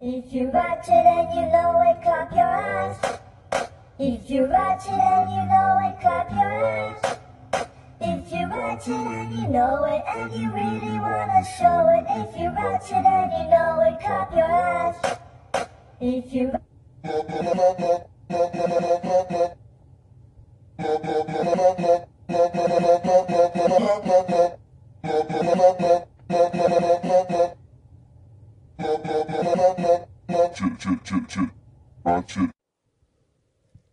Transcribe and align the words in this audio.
If 0.00 0.32
you 0.32 0.46
watch 0.54 0.86
it 0.86 0.92
and 0.92 1.34
you 1.34 1.40
know 1.50 1.82
it, 1.82 2.00
clap 2.04 2.30
your 2.30 2.46
eyes. 2.46 2.96
If 3.98 4.30
you 4.30 4.44
watch 4.44 4.86
it 4.86 4.92
and 4.92 5.28
you 5.28 5.44
know 5.50 5.76
it, 5.88 6.00
clap 6.00 6.30
your 6.30 6.64
eyes. 6.64 7.18
If 8.00 8.32
you 8.32 8.48
watch 8.48 8.86
it 8.86 8.92
and 8.92 9.34
you 9.34 9.48
know 9.48 9.82
it 9.86 10.04
and 10.06 10.32
you 10.32 10.52
really 10.52 11.00
wanna 11.00 11.44
show 11.58 11.88
it. 11.88 12.06
If 12.10 12.36
you 12.38 12.52
watch 12.54 12.92
it 12.92 13.04
and 13.04 13.32
you 13.32 13.48
know 13.50 13.80
it, 13.88 13.98
clap 14.00 14.32
your 14.32 14.44
eyes. 14.44 14.94
If 16.00 16.32
you 16.32 16.52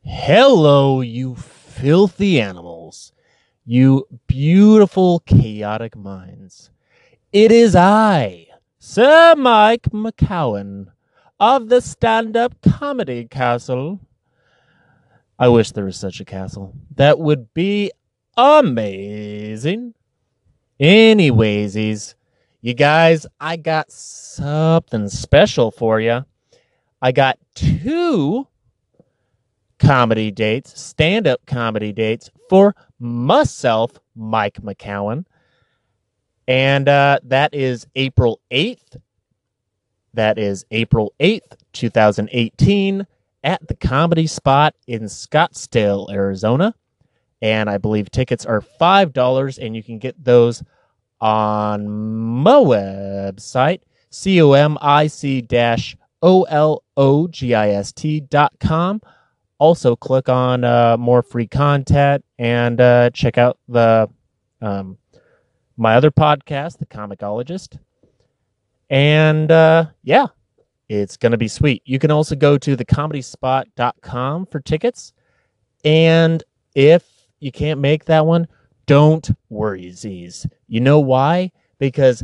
Hello, 0.03 1.02
you 1.02 1.35
filthy 1.35 2.41
animals, 2.41 3.12
you 3.66 4.07
beautiful, 4.26 5.20
chaotic 5.20 5.95
minds. 5.95 6.71
It 7.31 7.52
is 7.52 7.76
I, 7.76 8.48
Sir 8.79 9.35
Mike 9.38 9.84
McCowan 9.91 10.88
of 11.40 11.70
the 11.70 11.81
Stand 11.81 12.35
Up 12.35 12.55
Comedy 12.63 13.26
Castle. 13.26 13.99
I 15.38 15.49
wish 15.49 15.71
there 15.71 15.85
was 15.85 15.98
such 15.98 16.20
a 16.20 16.26
castle. 16.26 16.73
That 16.95 17.20
would 17.20 17.54
be 17.54 17.91
amazing. 18.35 19.93
Anyways, 20.79 22.14
you 22.65 22.73
guys, 22.73 23.27
I 23.39 23.57
got 23.57 23.91
something 23.91 25.07
special 25.07 25.69
for 25.69 26.01
you. 26.01 26.25
I 26.99 27.11
got 27.11 27.37
two 27.53 28.47
comedy 29.77 30.31
dates, 30.31 30.81
stand 30.81 31.27
up 31.27 31.45
comedy 31.45 31.93
dates 31.93 32.31
for 32.49 32.75
myself, 32.99 33.99
Mike 34.15 34.63
McCowan. 34.63 35.27
And 36.48 36.90
uh, 36.90 37.20
that 37.25 37.53
is 37.53 37.85
April 37.95 38.41
8th. 38.49 38.97
That 40.15 40.40
is 40.40 40.65
April 40.71 41.13
8th, 41.20 41.59
2018, 41.73 43.05
at 43.43 43.68
the 43.68 43.75
Comedy 43.75 44.25
Spot 44.25 44.73
in 44.87 45.03
Scottsdale, 45.03 46.12
Arizona. 46.12 46.73
And 47.43 47.70
I 47.70 47.77
believe 47.77 48.09
tickets 48.09 48.43
are 48.43 48.62
$5, 48.81 49.63
and 49.63 49.75
you 49.75 49.84
can 49.84 49.99
get 49.99 50.23
those 50.23 50.63
on 51.21 51.88
my 51.88 52.54
website, 52.54 53.82
C 54.10 54.41
O 54.41 54.54
M 54.54 54.77
I 54.82 55.08
C 55.08 55.41
dash 55.41 55.96
O 56.21 56.44
L 56.44 56.84
O 56.98 57.27
G 57.27 57.54
I 57.54 57.70
S 57.70 57.91
T 57.91 58.20
dot 58.20 58.54
com. 58.60 59.02
Also, 59.58 59.96
click 59.96 60.27
on 60.27 60.63
uh, 60.63 60.98
more 60.98 61.21
free 61.21 61.48
content 61.48 62.24
and 62.38 62.82
uh, 62.82 63.10
check 63.12 63.38
out 63.38 63.58
the 63.70 64.09
um, 64.62 64.97
my 65.78 65.96
other 65.96 66.12
podcast, 66.12 66.78
The 66.78 66.86
Comicologist. 66.86 67.78
And 68.90 69.52
uh, 69.52 69.88
yeah, 70.03 70.28
it's 70.90 71.18
going 71.18 71.31
to 71.31 71.38
be 71.38 71.47
sweet. 71.47 71.81
You 71.86 72.00
can 72.00 72.12
also 72.12 72.36
go 72.36 72.58
to 72.58 72.78
thecomedyspot.com 72.78 74.46
for 74.47 74.59
tickets. 74.59 75.13
And 75.84 76.44
if 76.75 77.03
you 77.40 77.52
can't 77.52 77.80
make 77.80 78.06
that 78.06 78.25
one, 78.25 78.47
don't 78.86 79.30
worry, 79.50 79.91
Z's. 79.91 80.46
You 80.68 80.80
know 80.80 81.00
why? 81.00 81.52
Because 81.80 82.24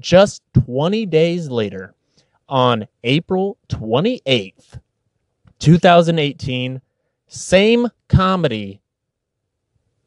just 0.00 0.42
20 0.64 1.06
days 1.06 1.48
later, 1.48 1.94
on 2.48 2.86
April 3.04 3.58
28th, 3.68 4.80
2018, 5.58 6.80
same 7.26 7.88
comedy, 8.08 8.80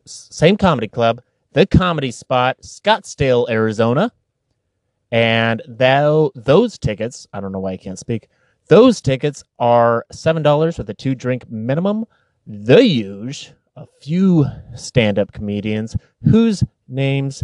same 0.05 0.57
comedy 0.57 0.87
club, 0.87 1.21
the 1.53 1.65
Comedy 1.65 2.11
Spot, 2.11 2.57
Scottsdale, 2.61 3.49
Arizona. 3.49 4.11
And 5.11 5.61
thou, 5.67 6.31
those 6.35 6.77
tickets, 6.77 7.27
I 7.33 7.41
don't 7.41 7.51
know 7.51 7.59
why 7.59 7.73
I 7.73 7.77
can't 7.77 7.99
speak, 7.99 8.29
those 8.67 9.01
tickets 9.01 9.43
are 9.59 10.05
$7 10.13 10.77
with 10.77 10.89
a 10.89 10.93
two 10.93 11.13
drink 11.13 11.49
minimum. 11.49 12.05
The 12.47 12.81
huge, 12.81 13.51
a 13.75 13.85
few 14.01 14.45
stand 14.75 15.19
up 15.19 15.33
comedians 15.33 15.97
whose 16.23 16.63
names 16.91 17.43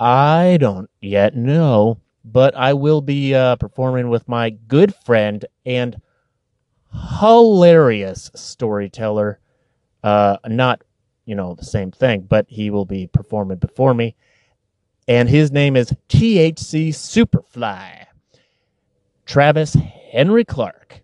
I 0.00 0.58
don't 0.60 0.88
yet 1.00 1.34
know, 1.34 2.00
but 2.24 2.54
I 2.54 2.74
will 2.74 3.00
be 3.00 3.34
uh, 3.34 3.56
performing 3.56 4.10
with 4.10 4.28
my 4.28 4.50
good 4.50 4.94
friend 4.94 5.44
and 5.66 6.00
hilarious 7.18 8.30
storyteller. 8.34 9.40
Uh, 10.04 10.36
not, 10.46 10.82
you 11.24 11.34
know, 11.34 11.54
the 11.54 11.64
same 11.64 11.90
thing, 11.90 12.22
but 12.22 12.46
he 12.48 12.70
will 12.70 12.84
be 12.84 13.08
performing 13.08 13.58
before 13.58 13.92
me. 13.92 14.14
And 15.08 15.28
his 15.28 15.50
name 15.50 15.74
is 15.74 15.92
THC 16.08 16.90
Superfly, 16.90 18.06
Travis 19.26 19.74
Henry 20.12 20.44
Clark. 20.44 21.00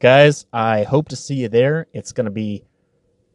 Guys, 0.00 0.46
I 0.52 0.82
hope 0.82 1.08
to 1.10 1.16
see 1.16 1.36
you 1.36 1.48
there. 1.48 1.86
It's 1.92 2.12
going 2.12 2.24
to 2.24 2.30
be 2.30 2.64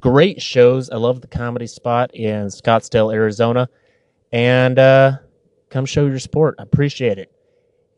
great 0.02 0.42
shows. 0.42 0.90
I 0.90 0.98
love 0.98 1.22
the 1.22 1.28
comedy 1.28 1.68
spot 1.68 2.14
in 2.14 2.48
Scottsdale, 2.48 3.14
Arizona. 3.14 3.70
And 4.32 4.78
uh, 4.78 5.18
come 5.70 5.86
show 5.86 6.06
your 6.08 6.20
support. 6.20 6.56
I 6.60 6.64
appreciate 6.64 7.18
it. 7.18 7.32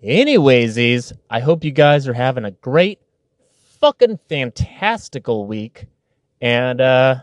Anyways, 0.04 1.14
I 1.30 1.40
hope 1.40 1.64
you 1.64 1.72
guys 1.72 2.08
are 2.08 2.14
having 2.14 2.44
a 2.46 2.52
great, 2.52 3.00
fucking 3.80 4.20
fantastical 4.28 5.48
week. 5.48 5.86
And 6.42 6.82
uh, 6.82 7.16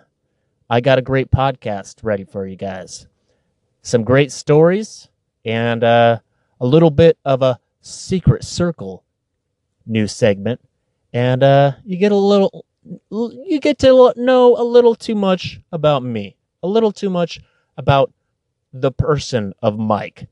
I 0.68 0.80
got 0.80 0.98
a 0.98 1.02
great 1.02 1.30
podcast 1.30 2.02
ready 2.02 2.24
for 2.24 2.46
you 2.46 2.56
guys. 2.56 3.06
Some 3.82 4.02
great 4.02 4.32
stories 4.32 5.08
and 5.44 5.84
uh, 5.84 6.20
a 6.60 6.66
little 6.66 6.90
bit 6.90 7.18
of 7.24 7.42
a 7.42 7.58
secret 7.82 8.44
circle 8.44 9.04
new 9.86 10.06
segment. 10.06 10.60
And 11.12 11.42
uh, 11.42 11.72
you 11.84 11.96
get 11.96 12.12
a 12.12 12.16
little, 12.16 12.64
you 12.84 13.60
get 13.60 13.78
to 13.80 14.12
know 14.16 14.56
a 14.56 14.64
little 14.64 14.94
too 14.94 15.14
much 15.14 15.60
about 15.72 16.02
me, 16.02 16.36
a 16.62 16.68
little 16.68 16.92
too 16.92 17.10
much 17.10 17.40
about 17.76 18.12
the 18.72 18.92
person 18.92 19.52
of 19.62 19.78
Mike. 19.78 20.28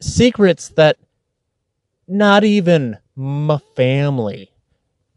Secrets 0.00 0.70
that 0.70 0.96
not 2.08 2.42
even 2.44 2.98
my 3.14 3.58
family 3.76 4.52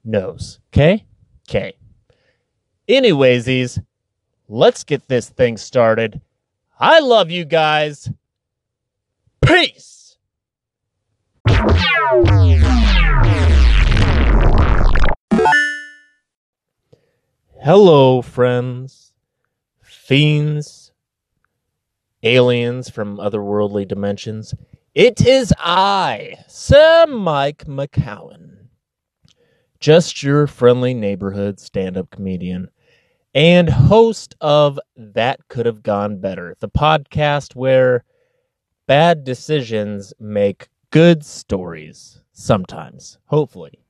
knows. 0.04 0.60
Okay? 0.72 1.06
Okay. 1.50 1.74
Anyways, 2.88 3.80
let's 4.48 4.84
get 4.84 5.08
this 5.08 5.30
thing 5.30 5.58
started. 5.58 6.22
I 6.80 7.00
love 7.00 7.32
you 7.32 7.46
guys. 7.46 8.12
Peace. 9.42 10.18
Hello, 17.64 18.22
friends, 18.22 19.14
fiends, 19.82 20.92
aliens 22.22 22.90
from 22.90 23.16
otherworldly 23.20 23.88
dimensions. 23.88 24.54
It 24.94 25.26
is 25.26 25.54
I, 25.58 26.40
Sir 26.50 27.06
Mike 27.08 27.64
McCowan, 27.64 28.68
just 29.80 30.22
your 30.24 30.46
friendly 30.46 30.94
neighborhood 30.94 31.58
stand 31.58 31.96
up 31.96 32.10
comedian 32.10 32.70
and 33.34 33.70
host 33.70 34.36
of 34.42 34.78
That 34.98 35.48
Could 35.48 35.66
Have 35.66 35.84
Gone 35.84 36.20
Better, 36.20 36.58
the 36.60 36.68
podcast 36.68 37.56
where 37.56 38.04
bad 38.88 39.24
decisions 39.24 40.14
make 40.20 40.68
good 40.90 41.24
stories 41.24 42.20
sometimes, 42.34 43.20
hopefully. 43.28 43.86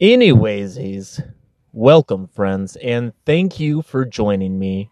Anyways, 0.00 1.20
welcome, 1.72 2.28
friends, 2.28 2.76
and 2.76 3.12
thank 3.24 3.58
you 3.58 3.80
for 3.80 4.04
joining 4.04 4.58
me 4.58 4.90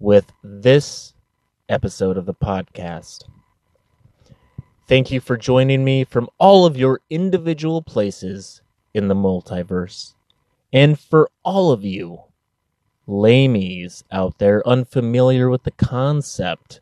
with 0.00 0.32
this 0.42 1.12
episode 1.68 2.16
of 2.16 2.24
the 2.24 2.34
podcast. 2.34 3.24
Thank 4.86 5.10
you 5.10 5.20
for 5.20 5.36
joining 5.36 5.84
me 5.84 6.04
from 6.04 6.30
all 6.38 6.64
of 6.64 6.78
your 6.78 7.02
individual 7.10 7.82
places 7.82 8.62
in 8.94 9.08
the 9.08 9.14
multiverse. 9.14 10.14
And 10.72 10.98
for 10.98 11.30
all 11.44 11.70
of 11.70 11.84
you 11.84 12.22
lamies 13.06 14.02
out 14.10 14.38
there 14.38 14.66
unfamiliar 14.66 15.50
with 15.50 15.64
the 15.64 15.70
concept 15.72 16.80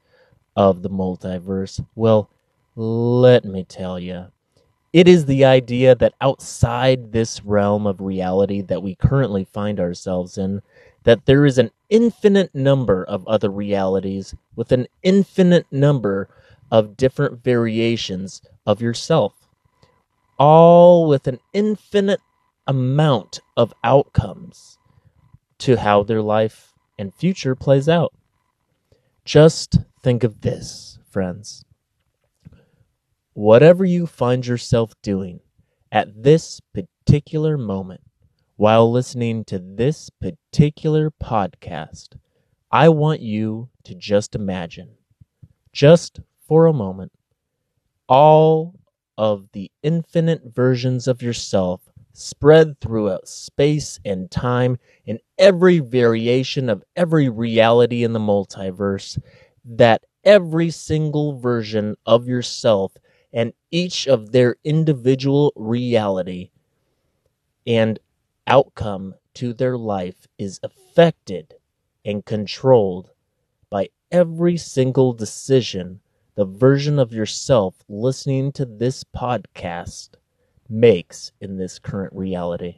of 0.55 0.83
the 0.83 0.91
multiverse, 0.91 1.85
well, 1.97 2.31
let 2.77 3.45
me 3.45 3.65
tell 3.65 3.99
you. 3.99 4.27
It 4.97 5.09
is 5.09 5.27
the 5.27 5.45
idea 5.45 5.95
that 5.95 6.15
outside 6.23 7.13
this 7.13 7.45
realm 7.45 7.87
of 7.87 8.01
reality 8.01 8.63
that 8.63 8.83
we 8.83 8.95
currently 8.95 9.45
find 9.45 9.79
ourselves 9.79 10.39
in, 10.39 10.63
that 11.03 11.27
there 11.27 11.45
is 11.45 11.59
an 11.59 11.71
infinite 11.91 12.55
number 12.55 13.05
of 13.05 13.29
other 13.29 13.51
realities 13.51 14.35
with 14.55 14.73
an 14.73 14.87
infinite 15.03 15.67
number 15.71 16.31
of 16.71 16.97
different 16.97 17.45
variations 17.45 18.41
of 18.65 18.81
yourself, 18.81 19.35
all 20.39 21.07
with 21.07 21.27
an 21.27 21.41
infinite 21.53 22.21
amount 22.67 23.41
of 23.55 23.75
outcomes 23.85 24.79
to 25.59 25.77
how 25.77 26.05
their 26.05 26.23
life 26.23 26.73
and 26.99 27.15
future 27.15 27.55
plays 27.55 27.87
out. 27.87 28.15
Just 29.27 29.77
think 30.03 30.25
of 30.25 30.41
this, 30.41 30.99
friends. 31.11 31.66
Whatever 33.37 33.85
you 33.85 34.07
find 34.07 34.47
yourself 34.47 34.95
doing 35.03 35.41
at 35.93 36.23
this 36.23 36.59
particular 36.73 37.59
moment 37.59 38.01
while 38.57 38.91
listening 38.91 39.45
to 39.45 39.59
this 39.59 40.09
particular 40.09 41.11
podcast, 41.23 42.17
I 42.73 42.89
want 42.89 43.21
you 43.21 43.69
to 43.85 43.95
just 43.95 44.35
imagine, 44.35 44.89
just 45.71 46.19
for 46.49 46.65
a 46.65 46.73
moment, 46.73 47.13
all 48.09 48.75
of 49.19 49.49
the 49.53 49.71
infinite 49.83 50.41
versions 50.55 51.07
of 51.07 51.21
yourself 51.21 51.83
spread 52.15 52.81
throughout 52.81 53.29
space 53.29 54.01
and 54.07 54.31
time 54.31 54.79
in 55.05 55.19
every 55.37 55.81
variation 55.81 56.71
of 56.71 56.83
every 56.97 57.29
reality 57.29 58.03
in 58.03 58.15
the 58.15 58.19
multiverse, 58.19 59.21
that 59.63 60.07
every 60.25 60.71
single 60.71 61.39
version 61.39 61.97
of 62.07 62.27
yourself 62.27 62.97
and 63.37 63.53
each 63.71 64.09
of 64.09 64.33
their 64.33 64.57
individual 64.65 65.53
reality 65.57 66.49
and 67.67 67.99
outcome 68.47 69.15
to 69.35 69.53
their 69.53 69.77
life 69.77 70.27
is 70.39 70.59
affected 70.63 71.55
and 72.03 72.25
controlled 72.25 73.11
by 73.69 73.91
every 74.11 74.57
single 74.57 75.13
decision 75.13 76.01
the 76.35 76.47
version 76.47 76.99
of 76.99 77.13
yourself 77.13 77.75
listening 77.91 78.53
to 78.53 78.65
this 78.65 79.05
podcast 79.05 80.11
makes 80.69 81.31
in 81.39 81.59
this 81.59 81.79
current 81.79 82.15
reality. 82.15 82.77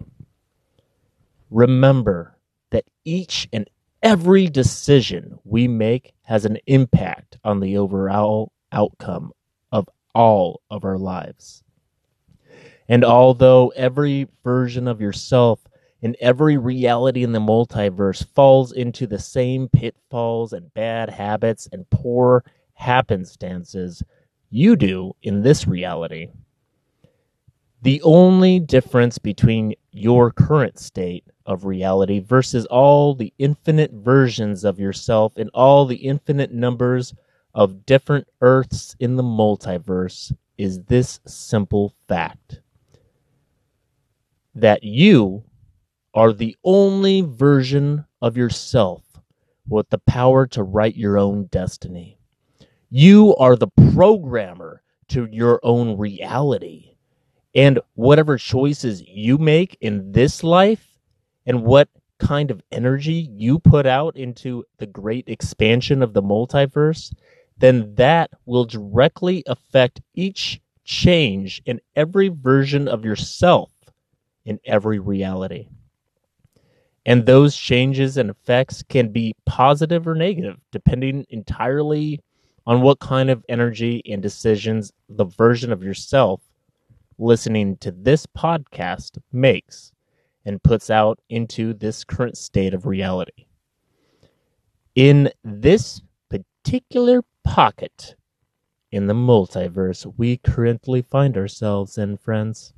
Remember 1.50 2.36
that 2.70 2.84
each 3.04 3.48
and 3.52 3.70
every 4.02 4.48
decision 4.48 5.38
we 5.44 5.68
make 5.68 6.14
has 6.22 6.44
an 6.44 6.58
impact 6.66 7.38
on 7.44 7.60
the 7.60 7.76
overall 7.76 8.52
outcome 8.72 9.32
all 10.18 10.60
of 10.68 10.84
our 10.84 10.98
lives. 10.98 11.62
And 12.88 13.04
although 13.04 13.68
every 13.76 14.26
version 14.42 14.88
of 14.88 15.00
yourself 15.00 15.60
and 16.02 16.16
every 16.20 16.56
reality 16.56 17.22
in 17.22 17.30
the 17.30 17.38
multiverse 17.38 18.26
falls 18.34 18.72
into 18.72 19.06
the 19.06 19.20
same 19.20 19.68
pitfalls 19.68 20.52
and 20.52 20.74
bad 20.74 21.08
habits 21.08 21.68
and 21.72 21.88
poor 21.90 22.44
happenstances 22.72 24.02
you 24.50 24.74
do 24.74 25.14
in 25.22 25.42
this 25.42 25.68
reality, 25.68 26.26
the 27.82 28.02
only 28.02 28.58
difference 28.58 29.18
between 29.18 29.72
your 29.92 30.32
current 30.32 30.80
state 30.80 31.24
of 31.46 31.64
reality 31.64 32.18
versus 32.18 32.66
all 32.66 33.14
the 33.14 33.32
infinite 33.38 33.92
versions 33.92 34.64
of 34.64 34.80
yourself 34.80 35.36
and 35.36 35.48
all 35.54 35.86
the 35.86 35.96
infinite 35.96 36.52
numbers 36.52 37.14
of 37.54 37.86
different 37.86 38.28
Earths 38.40 38.94
in 38.98 39.16
the 39.16 39.22
multiverse 39.22 40.32
is 40.56 40.84
this 40.84 41.20
simple 41.26 41.94
fact 42.08 42.60
that 44.54 44.82
you 44.82 45.44
are 46.14 46.32
the 46.32 46.56
only 46.64 47.20
version 47.20 48.04
of 48.20 48.36
yourself 48.36 49.02
with 49.68 49.88
the 49.90 49.98
power 49.98 50.46
to 50.46 50.62
write 50.62 50.96
your 50.96 51.18
own 51.18 51.44
destiny. 51.44 52.18
You 52.90 53.36
are 53.36 53.54
the 53.54 53.68
programmer 53.92 54.82
to 55.08 55.28
your 55.30 55.60
own 55.62 55.96
reality. 55.98 56.96
And 57.54 57.80
whatever 57.94 58.38
choices 58.38 59.02
you 59.06 59.38
make 59.38 59.76
in 59.80 60.12
this 60.12 60.42
life 60.42 60.98
and 61.46 61.62
what 61.64 61.88
kind 62.18 62.50
of 62.50 62.62
energy 62.72 63.28
you 63.32 63.58
put 63.58 63.86
out 63.86 64.16
into 64.16 64.64
the 64.78 64.86
great 64.86 65.28
expansion 65.28 66.02
of 66.02 66.12
the 66.12 66.22
multiverse, 66.22 67.12
then 67.58 67.94
that 67.96 68.30
will 68.46 68.64
directly 68.64 69.42
affect 69.46 70.00
each 70.14 70.60
change 70.84 71.60
in 71.66 71.80
every 71.96 72.28
version 72.28 72.88
of 72.88 73.04
yourself 73.04 73.70
in 74.44 74.58
every 74.64 74.98
reality. 74.98 75.68
And 77.04 77.24
those 77.24 77.56
changes 77.56 78.16
and 78.16 78.30
effects 78.30 78.82
can 78.82 79.12
be 79.12 79.34
positive 79.46 80.06
or 80.06 80.14
negative, 80.14 80.58
depending 80.72 81.26
entirely 81.30 82.20
on 82.66 82.82
what 82.82 82.98
kind 82.98 83.30
of 83.30 83.44
energy 83.48 84.02
and 84.10 84.22
decisions 84.22 84.92
the 85.08 85.24
version 85.24 85.72
of 85.72 85.82
yourself 85.82 86.42
listening 87.18 87.76
to 87.78 87.90
this 87.90 88.26
podcast 88.26 89.18
makes 89.32 89.92
and 90.44 90.62
puts 90.62 90.88
out 90.88 91.18
into 91.28 91.74
this 91.74 92.04
current 92.04 92.36
state 92.36 92.74
of 92.74 92.86
reality. 92.86 93.46
In 94.94 95.30
this 95.44 96.00
particular 96.30 97.22
pocket 97.48 98.14
in 98.92 99.06
the 99.06 99.14
multiverse 99.14 100.12
we 100.18 100.36
currently 100.36 101.00
find 101.00 101.34
ourselves 101.36 101.96
in, 101.96 102.18
friends, 102.18 102.74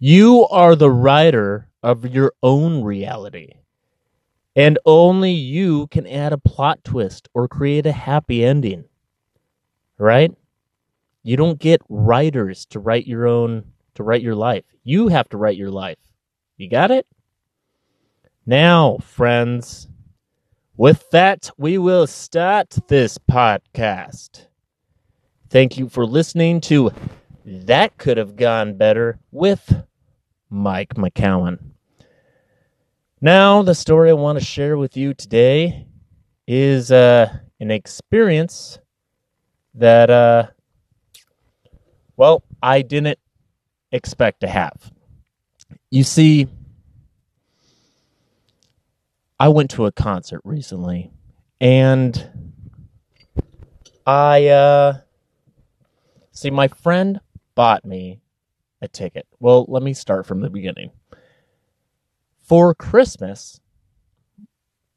you 0.00 0.46
are 0.50 0.74
the 0.74 0.90
writer 0.90 1.68
of 1.84 2.04
your 2.04 2.32
own 2.42 2.82
reality. 2.82 3.52
And 4.56 4.78
only 4.84 5.30
you 5.30 5.86
can 5.86 6.06
add 6.06 6.32
a 6.32 6.38
plot 6.38 6.82
twist 6.82 7.28
or 7.32 7.46
create 7.46 7.86
a 7.86 7.92
happy 7.92 8.44
ending. 8.44 8.86
Right? 9.98 10.32
You 11.22 11.36
don't 11.36 11.60
get 11.60 11.80
writers 11.88 12.66
to 12.66 12.80
write 12.80 13.06
your 13.06 13.28
own 13.28 13.72
to 13.94 14.02
write 14.02 14.22
your 14.22 14.34
life. 14.34 14.64
You 14.82 15.08
have 15.08 15.28
to 15.28 15.36
write 15.36 15.56
your 15.56 15.70
life. 15.70 15.98
You 16.56 16.68
got 16.68 16.90
it? 16.90 17.06
Now, 18.44 18.98
friends, 18.98 19.88
with 20.76 21.10
that, 21.10 21.50
we 21.56 21.78
will 21.78 22.06
start 22.06 22.70
this 22.88 23.18
podcast. 23.18 24.46
Thank 25.48 25.78
you 25.78 25.88
for 25.88 26.04
listening 26.04 26.60
to 26.62 26.90
That 27.44 27.96
Could 27.98 28.18
Have 28.18 28.36
Gone 28.36 28.74
Better 28.74 29.18
with 29.30 29.82
Mike 30.50 30.94
McCowan. 30.94 31.58
Now, 33.20 33.62
the 33.62 33.74
story 33.74 34.10
I 34.10 34.14
want 34.14 34.38
to 34.38 34.44
share 34.44 34.76
with 34.76 34.96
you 34.96 35.14
today 35.14 35.86
is 36.46 36.92
uh, 36.92 37.32
an 37.58 37.70
experience 37.70 38.78
that, 39.74 40.10
uh, 40.10 40.48
well, 42.16 42.42
I 42.62 42.82
didn't 42.82 43.18
expect 43.92 44.40
to 44.40 44.48
have. 44.48 44.92
You 45.90 46.04
see, 46.04 46.48
I 49.38 49.48
went 49.48 49.70
to 49.72 49.86
a 49.86 49.92
concert 49.92 50.40
recently 50.44 51.10
and 51.60 52.30
I, 54.06 54.46
uh, 54.46 54.98
see, 56.32 56.50
my 56.50 56.68
friend 56.68 57.20
bought 57.54 57.84
me 57.84 58.20
a 58.80 58.88
ticket. 58.88 59.26
Well, 59.40 59.66
let 59.68 59.82
me 59.82 59.94
start 59.94 60.26
from 60.26 60.40
the 60.40 60.50
beginning. 60.50 60.90
For 62.44 62.74
Christmas, 62.74 63.60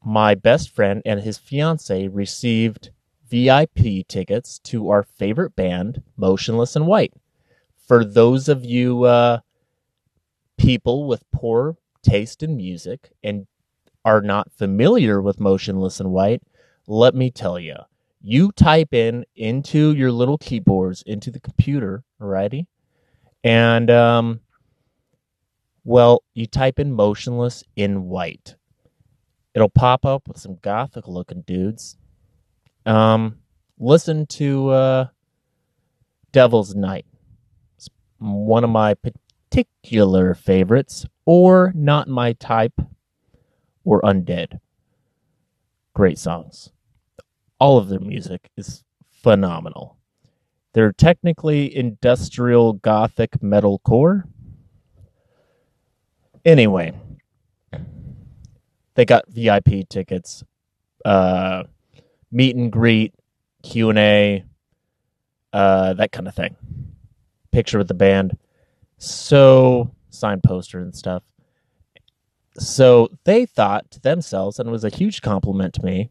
my 0.04 0.34
best 0.34 0.70
friend 0.74 1.02
and 1.04 1.20
his 1.20 1.38
fiance 1.38 2.08
received 2.08 2.90
VIP 3.28 4.06
tickets 4.08 4.58
to 4.60 4.90
our 4.90 5.02
favorite 5.02 5.56
band, 5.56 6.02
Motionless 6.16 6.76
in 6.76 6.86
White. 6.86 7.12
For 7.86 8.04
those 8.04 8.48
of 8.48 8.64
you 8.64 9.04
uh, 9.04 9.40
people 10.56 11.08
with 11.08 11.24
poor 11.32 11.76
taste 12.02 12.42
in 12.42 12.56
music 12.56 13.10
and 13.22 13.46
are 14.04 14.20
not 14.20 14.52
familiar 14.52 15.20
with 15.20 15.40
Motionless 15.40 16.00
in 16.00 16.10
White, 16.10 16.42
let 16.86 17.14
me 17.14 17.30
tell 17.30 17.58
you. 17.58 17.76
You 18.22 18.52
type 18.52 18.92
in 18.92 19.24
into 19.34 19.92
your 19.94 20.12
little 20.12 20.38
keyboards 20.38 21.02
into 21.06 21.30
the 21.30 21.40
computer, 21.40 22.04
alrighty, 22.20 22.66
and 23.42 23.90
um, 23.90 24.40
well, 25.84 26.22
you 26.34 26.46
type 26.46 26.78
in 26.78 26.92
motionless 26.92 27.64
in 27.76 28.04
white. 28.04 28.56
It'll 29.54 29.70
pop 29.70 30.04
up 30.04 30.28
with 30.28 30.38
some 30.38 30.56
gothic 30.56 31.08
looking 31.08 31.42
dudes. 31.42 31.96
Um, 32.84 33.38
listen 33.78 34.26
to 34.26 34.68
uh, 34.70 35.06
Devil's 36.32 36.74
Night. 36.74 37.06
It's 37.76 37.88
one 38.18 38.64
of 38.64 38.70
my 38.70 38.94
particular 38.94 40.34
favorites, 40.34 41.06
or 41.24 41.72
Not 41.74 42.08
My 42.08 42.34
Type, 42.34 42.80
or 43.84 44.00
Undead. 44.02 44.60
Great 45.94 46.18
songs. 46.18 46.70
All 47.58 47.78
of 47.78 47.88
their 47.88 48.00
music 48.00 48.50
is 48.56 48.84
phenomenal. 49.10 49.96
They're 50.72 50.92
technically 50.92 51.74
industrial 51.74 52.74
gothic 52.74 53.32
metalcore. 53.40 54.24
Anyway, 56.44 56.92
they 58.94 59.04
got 59.04 59.28
VIP 59.28 59.88
tickets, 59.88 60.44
uh, 61.04 61.64
meet 62.30 62.56
and 62.56 62.70
greet, 62.70 63.14
Q 63.62 63.90
and 63.90 63.98
A, 63.98 64.44
uh, 65.52 65.94
that 65.94 66.12
kind 66.12 66.28
of 66.28 66.34
thing. 66.34 66.56
Picture 67.50 67.78
with 67.78 67.88
the 67.88 67.94
band. 67.94 68.38
So, 68.98 69.90
sign 70.10 70.40
poster 70.40 70.80
and 70.80 70.94
stuff. 70.94 71.22
So 72.60 73.08
they 73.24 73.46
thought 73.46 73.90
to 73.92 74.00
themselves, 74.00 74.58
and 74.58 74.68
it 74.68 74.72
was 74.72 74.84
a 74.84 74.94
huge 74.94 75.22
compliment 75.22 75.74
to 75.74 75.84
me, 75.84 76.10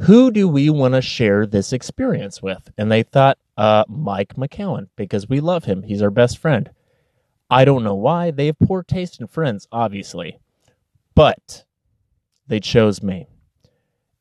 who 0.00 0.30
do 0.30 0.46
we 0.46 0.68
want 0.68 0.94
to 0.94 1.00
share 1.00 1.46
this 1.46 1.72
experience 1.72 2.42
with? 2.42 2.70
And 2.76 2.92
they 2.92 3.02
thought, 3.02 3.38
uh, 3.56 3.84
Mike 3.88 4.36
McCowan, 4.36 4.88
because 4.96 5.28
we 5.28 5.40
love 5.40 5.64
him. 5.64 5.82
He's 5.82 6.02
our 6.02 6.10
best 6.10 6.36
friend. 6.38 6.70
I 7.50 7.64
don't 7.64 7.82
know 7.84 7.94
why. 7.94 8.30
They 8.30 8.46
have 8.46 8.58
poor 8.58 8.82
taste 8.82 9.18
in 9.18 9.26
friends, 9.26 9.66
obviously. 9.72 10.38
But 11.14 11.64
they 12.46 12.60
chose 12.60 13.02
me. 13.02 13.26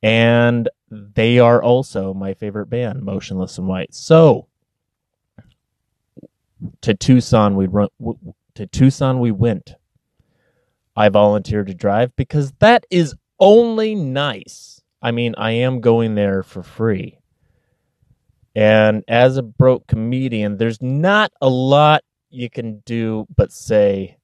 And 0.01 0.70
they 0.89 1.38
are 1.38 1.62
also 1.62 2.13
my 2.13 2.34
favorite 2.34 2.70
band, 2.70 3.03
Motionless 3.03 3.58
in 3.58 3.67
White. 3.67 3.94
So 3.94 4.48
to 6.82 6.94
Tucson 6.94 7.56
we 7.56 7.67
run 7.67 7.89
to 8.56 8.65
Tucson 8.65 9.20
we 9.20 9.32
went. 9.32 9.75
I 10.97 11.09
volunteered 11.09 11.67
to 11.67 11.75
drive 11.75 12.15
because 12.15 12.53
that 12.53 12.85
is 12.89 13.15
only 13.39 13.93
nice. 13.93 14.81
I 14.99 15.11
mean, 15.11 15.35
I 15.37 15.51
am 15.51 15.79
going 15.79 16.15
there 16.15 16.41
for 16.41 16.63
free. 16.63 17.19
And 18.55 19.03
as 19.07 19.37
a 19.37 19.43
broke 19.43 19.85
comedian, 19.85 20.57
there's 20.57 20.81
not 20.81 21.31
a 21.39 21.47
lot 21.47 22.03
you 22.31 22.49
can 22.49 22.79
do 22.79 23.27
but 23.35 23.51
say, 23.51 24.17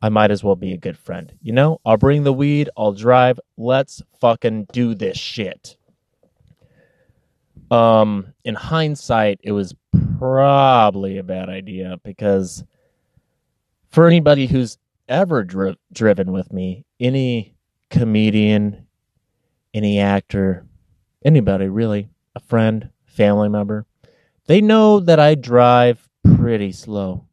I 0.00 0.08
might 0.08 0.30
as 0.30 0.42
well 0.42 0.56
be 0.56 0.72
a 0.72 0.78
good 0.78 0.96
friend. 0.96 1.30
You 1.42 1.52
know, 1.52 1.78
I'll 1.84 1.98
bring 1.98 2.24
the 2.24 2.32
weed, 2.32 2.70
I'll 2.74 2.92
drive, 2.92 3.38
let's 3.58 4.00
fucking 4.22 4.68
do 4.72 4.94
this 4.94 5.18
shit. 5.18 5.76
Um, 7.70 8.32
in 8.44 8.54
hindsight, 8.54 9.40
it 9.42 9.52
was 9.52 9.74
probably 10.18 11.18
a 11.18 11.22
bad 11.22 11.50
idea 11.50 11.98
because 12.02 12.64
for 13.90 14.06
anybody 14.06 14.46
who's 14.46 14.78
ever 15.08 15.44
dri- 15.44 15.78
driven 15.92 16.32
with 16.32 16.52
me, 16.52 16.84
any 17.00 17.54
comedian, 17.90 18.86
any 19.72 20.00
actor, 20.00 20.66
anybody 21.24 21.68
really, 21.68 22.08
a 22.34 22.40
friend, 22.40 22.90
family 23.06 23.48
member, 23.48 23.86
they 24.46 24.60
know 24.60 25.00
that 25.00 25.18
I 25.20 25.34
drive 25.34 26.08
pretty 26.36 26.72
slow. 26.72 27.26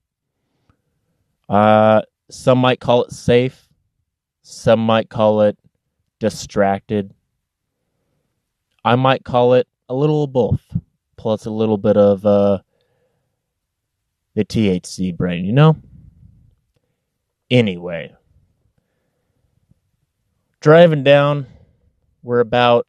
Uh, 1.49 2.01
some 2.29 2.59
might 2.59 2.79
call 2.79 3.03
it 3.03 3.11
safe, 3.11 3.67
some 4.41 4.79
might 4.79 5.09
call 5.09 5.41
it 5.41 5.57
distracted. 6.19 7.13
I 8.83 8.95
might 8.95 9.23
call 9.23 9.53
it 9.55 9.67
a 9.89 9.93
little 9.93 10.23
of 10.23 10.33
both, 10.33 10.61
plus 11.17 11.45
a 11.45 11.51
little 11.51 11.77
bit 11.77 11.97
of 11.97 12.25
uh, 12.25 12.59
the 14.33 14.45
THC 14.45 15.15
brain, 15.15 15.45
you 15.45 15.53
know? 15.53 15.75
Anyway, 17.51 18.15
driving 20.61 21.03
down, 21.03 21.47
we're 22.23 22.39
about 22.39 22.87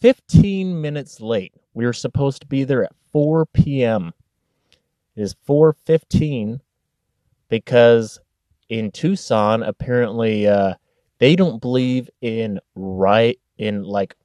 15 0.00 0.80
minutes 0.80 1.20
late. 1.20 1.52
We 1.74 1.84
were 1.84 1.92
supposed 1.92 2.40
to 2.40 2.46
be 2.46 2.64
there 2.64 2.84
at 2.84 2.92
4 3.12 3.46
p.m. 3.46 4.12
It 5.16 5.22
is 5.22 5.36
4:15 5.46 6.60
because 7.48 8.18
in 8.70 8.90
Tucson 8.90 9.62
apparently 9.62 10.48
uh, 10.48 10.74
they 11.18 11.36
don't 11.36 11.60
believe 11.60 12.08
in 12.22 12.60
right 12.74 13.38
in 13.58 13.82
like 13.82 14.16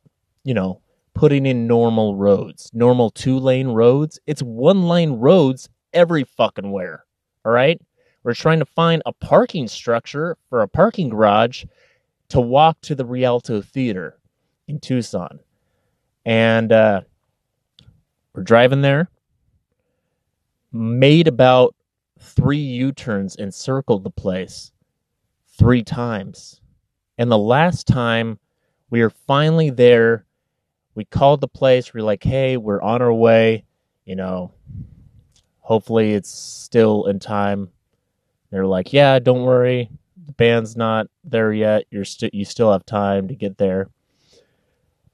you 0.46 0.54
know 0.54 0.82
putting 1.14 1.46
in 1.46 1.68
normal 1.68 2.16
roads, 2.16 2.70
normal 2.74 3.10
two 3.10 3.40
lane 3.40 3.70
roads. 3.70 4.20
It's 4.28 4.42
one 4.42 4.84
lane 4.88 5.14
roads 5.14 5.70
every 5.94 6.24
fucking 6.24 6.72
where. 6.72 7.06
All 7.44 7.52
right. 7.52 7.82
We're 8.26 8.34
trying 8.34 8.58
to 8.58 8.66
find 8.66 9.04
a 9.06 9.14
parking 9.14 9.68
structure 9.68 10.36
for 10.50 10.64
a 10.64 10.68
parking 10.68 11.10
garage 11.10 11.64
to 12.30 12.42
walk 12.42 12.82
to 12.82 12.96
the 12.96 13.06
Rialto 13.06 13.62
Theater 13.62 14.18
in 14.68 14.80
Tucson. 14.80 15.40
And 16.26 16.72
uh, 16.72 17.02
we're 18.34 18.42
driving 18.42 18.82
there, 18.82 19.12
made 20.72 21.28
about 21.28 21.76
three 22.20 22.58
U 22.58 22.92
turns 22.92 23.36
and 23.36 23.54
circled 23.54 24.04
the 24.04 24.10
place 24.10 24.72
three 25.56 25.84
times. 25.84 26.62
And 27.20 27.32
the 27.32 27.38
last 27.38 27.86
time 27.86 28.40
we 28.90 29.04
were 29.04 29.12
finally 29.12 29.70
there, 29.70 30.26
we 30.96 31.06
called 31.06 31.42
the 31.42 31.48
place. 31.48 31.94
We 31.94 32.02
are 32.02 32.04
like, 32.04 32.24
hey, 32.24 32.58
we're 32.58 32.82
on 32.82 33.04
our 33.04 33.14
way. 33.14 33.66
You 34.04 34.16
know, 34.16 34.52
hopefully 35.60 36.14
it's 36.14 36.32
still 36.32 37.06
in 37.06 37.20
time. 37.20 37.70
They're 38.56 38.66
like, 38.66 38.94
yeah, 38.94 39.20
don't 39.20 39.44
worry. 39.44 39.90
The 40.28 40.32
band's 40.32 40.78
not 40.78 41.08
there 41.26 41.52
yet. 41.52 41.84
You're 41.92 42.06
still 42.06 42.30
you 42.32 42.46
still 42.46 42.72
have 42.72 42.86
time 42.86 43.28
to 43.28 43.36
get 43.36 43.58
there. 43.58 43.90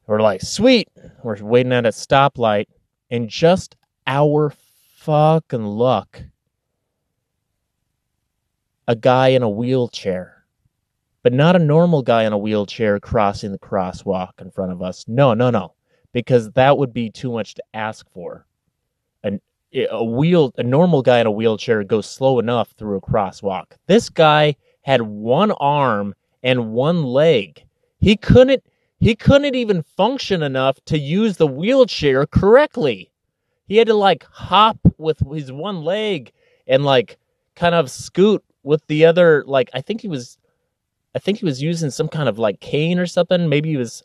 We're 0.06 0.22
like, 0.22 0.44
sweet. 0.44 0.90
We're 1.24 1.44
waiting 1.44 1.74
at 1.74 1.88
a 1.88 1.90
stoplight, 1.90 2.68
and 3.10 3.30
just 3.30 3.76
our 4.06 4.54
fucking 4.98 5.66
luck, 5.66 6.22
a 8.88 8.96
guy 8.96 9.30
in 9.30 9.42
a 9.42 9.50
wheelchair, 9.50 10.46
but 11.24 11.34
not 11.34 11.56
a 11.56 11.60
normal 11.60 12.04
guy 12.04 12.26
in 12.26 12.34
a 12.34 12.38
wheelchair 12.38 13.00
crossing 13.00 13.54
the 13.54 13.58
crosswalk 13.58 14.34
in 14.40 14.52
front 14.52 14.72
of 14.72 14.84
us. 14.84 15.04
No, 15.08 15.34
no, 15.34 15.50
no, 15.50 15.74
because 16.14 16.52
that 16.52 16.78
would 16.78 16.94
be 16.94 17.10
too 17.10 17.32
much 17.32 17.56
to 17.56 17.64
ask 17.74 18.08
for. 18.14 18.46
A 19.74 20.04
wheel 20.04 20.54
a 20.58 20.64
normal 20.64 21.02
guy 21.02 21.20
in 21.22 21.28
a 21.28 21.32
wheelchair 21.32 21.84
goes 21.86 22.06
slow 22.06 22.40
enough 22.40 22.72
through 22.72 22.98
a 22.98 23.02
crosswalk. 23.02 23.78
This 23.88 24.10
guy 24.10 24.56
had 24.82 25.02
one 25.02 25.52
arm 25.52 26.14
and 26.44 26.74
one 26.74 27.04
leg. 27.04 27.64
He 28.00 28.18
couldn't 28.18 28.64
he 29.00 29.16
couldn't 29.16 29.56
even 29.56 29.84
function 29.84 30.44
enough 30.44 30.84
to 30.86 31.00
use 31.00 31.38
the 31.38 31.48
wheelchair 31.48 32.26
correctly. 32.26 33.12
He 33.66 33.78
had 33.78 33.88
to 33.88 33.94
like 33.94 34.26
hop 34.26 34.78
with 34.98 35.20
his 35.32 35.54
one 35.54 35.84
leg 35.86 36.34
and 36.68 36.84
like 36.84 37.18
kind 37.56 37.74
of 37.74 37.90
scoot 37.90 38.44
with 38.64 38.86
the 38.88 39.06
other 39.06 39.46
like 39.48 39.70
I 39.74 39.80
think 39.80 40.02
he 40.02 40.10
was 40.10 40.38
I 41.16 41.20
think 41.20 41.38
he 41.38 41.46
was 41.46 41.62
using 41.62 41.92
some 41.92 42.10
kind 42.10 42.28
of 42.28 42.38
like 42.38 42.60
cane 42.60 43.00
or 43.00 43.06
something. 43.06 43.48
Maybe 43.48 43.70
he 43.70 43.78
was 43.78 44.04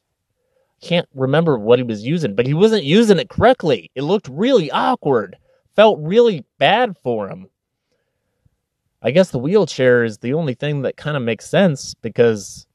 can't 0.80 1.08
remember 1.12 1.58
what 1.58 1.80
he 1.80 1.82
was 1.82 2.06
using, 2.06 2.36
but 2.36 2.46
he 2.46 2.54
wasn't 2.54 2.84
using 2.84 3.18
it 3.18 3.30
correctly. 3.30 3.90
It 3.96 4.02
looked 4.02 4.28
really 4.28 4.70
awkward 4.70 5.36
felt 5.76 5.98
really 6.00 6.44
bad 6.58 6.96
for 6.98 7.28
him. 7.28 7.48
I 9.02 9.10
guess 9.10 9.30
the 9.30 9.38
wheelchair 9.38 10.02
is 10.02 10.18
the 10.18 10.34
only 10.34 10.54
thing 10.54 10.82
that 10.82 10.96
kind 10.96 11.16
of 11.16 11.22
makes 11.22 11.48
sense 11.48 11.94
because 11.94 12.66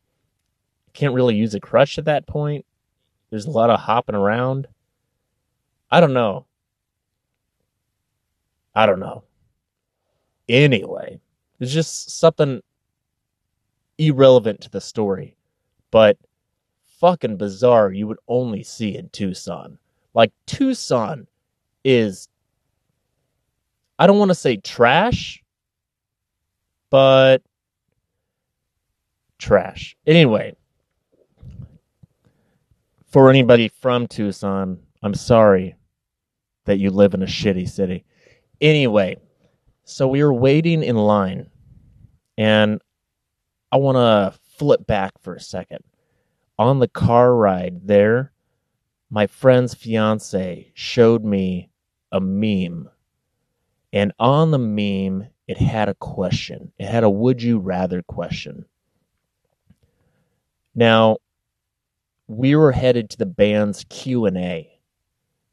you 0.85 0.91
can't 0.93 1.13
really 1.13 1.35
use 1.35 1.53
a 1.55 1.59
crutch 1.59 1.97
at 1.97 2.05
that 2.05 2.27
point. 2.27 2.65
There's 3.29 3.47
a 3.47 3.51
lot 3.51 3.69
of 3.69 3.79
hopping 3.79 4.15
around. 4.15 4.67
I 5.89 5.99
don't 5.99 6.13
know. 6.13 6.45
I 8.75 8.85
don't 8.85 8.99
know. 8.99 9.23
Anyway, 10.47 11.19
it's 11.59 11.73
just 11.73 12.19
something 12.19 12.61
irrelevant 13.97 14.61
to 14.61 14.69
the 14.69 14.79
story, 14.79 15.35
but 15.89 16.17
fucking 16.99 17.37
bizarre 17.37 17.91
you 17.91 18.07
would 18.07 18.19
only 18.27 18.63
see 18.63 18.95
in 18.95 19.09
Tucson. 19.09 19.77
Like, 20.13 20.31
Tucson 20.45 21.27
is 21.83 22.27
I 24.01 24.07
don't 24.07 24.17
want 24.17 24.29
to 24.29 24.35
say 24.35 24.57
trash, 24.57 25.43
but 26.89 27.43
trash. 29.37 29.95
Anyway, 30.07 30.55
for 33.05 33.29
anybody 33.29 33.67
from 33.67 34.07
Tucson, 34.07 34.79
I'm 35.03 35.13
sorry 35.13 35.75
that 36.65 36.79
you 36.79 36.89
live 36.89 37.13
in 37.13 37.21
a 37.21 37.27
shitty 37.27 37.69
city. 37.69 38.03
Anyway, 38.59 39.17
so 39.83 40.07
we 40.07 40.23
were 40.23 40.33
waiting 40.33 40.81
in 40.81 40.95
line, 40.95 41.51
and 42.39 42.81
I 43.71 43.77
want 43.77 43.97
to 43.97 44.35
flip 44.57 44.87
back 44.87 45.11
for 45.21 45.35
a 45.35 45.39
second. 45.39 45.83
On 46.57 46.79
the 46.79 46.87
car 46.87 47.35
ride 47.35 47.85
there, 47.85 48.31
my 49.11 49.27
friend's 49.27 49.75
fiance 49.75 50.71
showed 50.73 51.23
me 51.23 51.69
a 52.11 52.19
meme 52.19 52.89
and 53.93 54.13
on 54.19 54.51
the 54.51 54.57
meme, 54.57 55.27
it 55.47 55.57
had 55.57 55.89
a 55.89 55.95
question. 55.95 56.71
It 56.79 56.87
had 56.87 57.03
a 57.03 57.09
would 57.09 57.41
you 57.41 57.59
rather 57.59 58.01
question. 58.03 58.65
Now, 60.73 61.17
we 62.27 62.55
were 62.55 62.71
headed 62.71 63.09
to 63.09 63.17
the 63.17 63.25
band's 63.25 63.83
Q&A, 63.89 64.79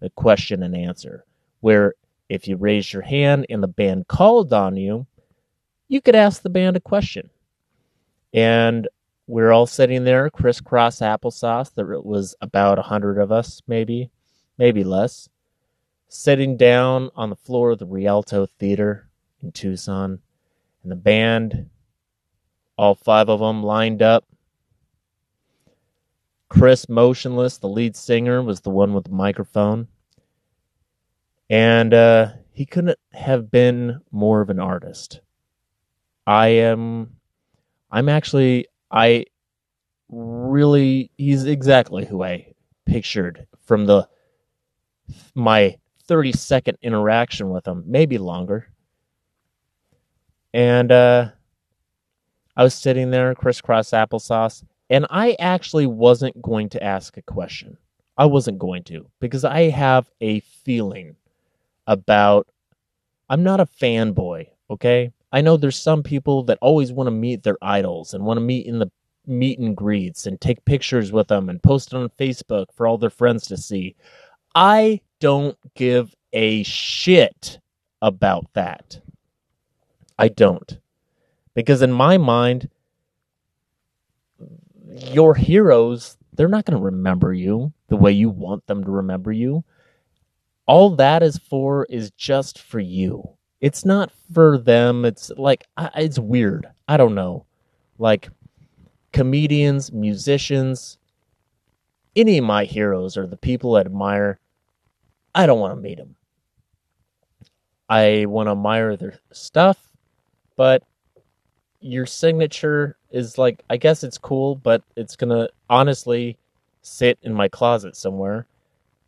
the 0.01 0.11
question 0.11 0.63
and 0.63 0.77
answer, 0.77 1.25
where 1.61 1.95
if 2.29 2.47
you 2.47 2.57
raised 2.57 2.93
your 2.93 3.03
hand 3.03 3.47
and 3.51 3.63
the 3.63 3.69
band 3.69 4.07
called 4.07 4.53
on 4.53 4.77
you, 4.77 5.07
you 5.89 6.01
could 6.01 6.15
ask 6.15 6.43
the 6.43 6.51
band 6.51 6.77
a 6.77 6.81
question. 6.81 7.31
And 8.33 8.89
we're 9.27 9.51
all 9.51 9.67
sitting 9.67 10.05
there, 10.05 10.31
crisscross 10.31 11.01
applesauce. 11.01 11.75
There 11.75 12.01
was 12.01 12.37
about 12.41 12.79
a 12.79 12.83
hundred 12.83 13.19
of 13.19 13.33
us, 13.33 13.63
maybe, 13.67 14.11
maybe 14.59 14.85
less. 14.85 15.29
Sitting 16.09 16.57
down 16.57 17.11
on 17.15 17.31
the 17.31 17.37
floor 17.37 17.71
of 17.71 17.79
the 17.79 17.87
Rialto 17.87 18.47
Theater 18.47 19.09
in 19.43 19.53
Tucson, 19.53 20.21
and 20.83 20.93
the 20.93 20.97
band, 20.97 21.69
all 22.77 22.95
five 22.95 23.29
of 23.29 23.41
them 23.41 23.63
lined 23.63 24.03
up. 24.03 24.25
Chris 26.49 26.89
Motionless, 26.89 27.59
the 27.59 27.69
lead 27.69 27.95
singer, 27.95 28.43
was 28.43 28.61
the 28.61 28.71
one 28.71 28.95
with 28.95 29.05
the 29.05 29.11
microphone. 29.11 29.89
And 31.51 31.93
uh, 31.93 32.33
he 32.53 32.65
couldn't 32.65 32.99
have 33.13 33.51
been 33.51 34.01
more 34.11 34.41
of 34.41 34.51
an 34.51 34.59
artist. 34.59 35.21
I 36.27 36.49
am, 36.49 37.17
I'm 37.91 38.09
actually, 38.09 38.67
I 38.91 39.27
really, 40.09 41.11
he's 41.17 41.45
exactly 41.45 42.07
who 42.07 42.23
I 42.23 42.55
pictured 42.87 43.47
from 43.65 43.87
the, 43.87 44.09
my 45.35 45.77
30 46.09 46.33
second 46.33 46.79
interaction 46.83 47.51
with 47.51 47.67
him, 47.67 47.85
maybe 47.87 48.19
longer. 48.19 48.67
And 50.53 50.91
uh, 50.91 51.29
I 52.57 52.63
was 52.63 52.75
sitting 52.75 53.11
there, 53.11 53.35
crisscross 53.35 53.91
applesauce, 53.91 54.65
and 54.91 55.07
I 55.11 55.37
actually 55.39 55.87
wasn't 55.87 56.41
going 56.43 56.71
to 56.71 56.83
ask 56.83 57.17
a 57.17 57.23
question. 57.23 57.77
I 58.17 58.27
wasn't 58.27 58.59
going 58.59 58.83
to 58.85 59.07
because 59.21 59.45
I 59.45 59.71
have 59.71 60.11
a 60.21 60.41
feeling 60.41 61.15
about 61.87 62.49
I'm 63.29 63.43
not 63.43 63.61
a 63.61 63.67
fanboy, 63.67 64.49
okay? 64.71 65.13
I 65.31 65.43
know 65.43 65.57
there's 65.57 65.79
some 65.79 66.03
people 66.03 66.43
that 66.45 66.59
always 66.63 66.91
want 66.91 67.07
to 67.07 67.13
meet 67.13 67.43
their 67.43 67.59
idols 67.61 68.15
and 68.15 68.25
want 68.25 68.39
to 68.39 68.43
meet 68.43 68.67
in 68.67 68.79
the 68.79 68.91
meet 69.27 69.59
and 69.59 69.77
greets 69.77 70.27
and 70.27 70.41
take 70.41 70.65
pictures 70.65 71.13
with 71.13 71.29
them 71.29 71.51
and 71.51 71.63
post 71.63 71.93
it 71.93 71.97
on 71.97 72.09
Facebook 72.19 72.67
for 72.75 72.87
all 72.87 72.97
their 72.97 73.11
friends 73.11 73.47
to 73.47 73.57
see. 73.59 73.95
I 74.55 75.03
don't 75.21 75.57
give 75.75 76.15
a 76.33 76.63
shit 76.63 77.59
about 78.03 78.47
that. 78.55 79.01
I 80.19 80.29
don't. 80.29 80.79
Because 81.55 81.83
in 81.83 81.93
my 81.93 82.19
mind, 82.19 82.69
your 85.13 85.35
heroes, 85.35 86.17
they're 86.35 86.49
not 86.49 86.65
going 86.65 86.79
to 86.79 86.85
remember 86.85 87.33
you 87.33 87.73
the 87.89 87.97
way 87.97 88.13
you 88.13 88.31
want 88.31 88.67
them 88.67 88.85
to 88.85 88.91
remember 88.91 89.33
you. 89.33 89.65
All 90.67 90.91
that 90.97 91.23
is 91.23 91.39
for 91.39 91.87
is 91.89 92.11
just 92.13 92.61
for 92.61 92.79
you. 92.79 93.29
It's 93.61 93.85
not 93.85 94.13
for 94.33 94.59
them. 94.59 95.05
It's 95.05 95.31
like, 95.37 95.65
it's 95.97 96.19
weird. 96.19 96.69
I 96.87 96.97
don't 96.97 97.15
know. 97.15 97.47
Like, 97.99 98.29
comedians, 99.13 99.93
musicians, 99.93 100.99
any 102.15 102.39
of 102.39 102.45
my 102.45 102.65
heroes 102.65 103.17
are 103.17 103.27
the 103.27 103.37
people 103.37 103.77
I 103.77 103.81
admire. 103.81 104.39
I 105.39 105.47
don't 105.47 105.61
want 105.61 105.77
to 105.77 105.81
meet 105.81 105.99
them. 105.99 106.17
I 107.89 108.27
want 108.27 108.49
to 108.49 108.51
admire 108.51 108.97
their 108.97 109.21
stuff, 109.31 109.79
but 110.57 110.83
your 111.81 112.07
signature 112.07 112.97
is 113.13 113.39
like 113.39 113.63
I 113.71 113.77
guess 113.77 114.03
it's 114.03 114.19
cool, 114.19 114.57
but 114.57 114.83
it's 114.97 115.15
gonna 115.15 115.49
honestly 115.71 116.37
sit 116.83 117.21
in 117.23 117.33
my 117.33 117.47
closet 117.47 117.95
somewhere. 117.95 118.49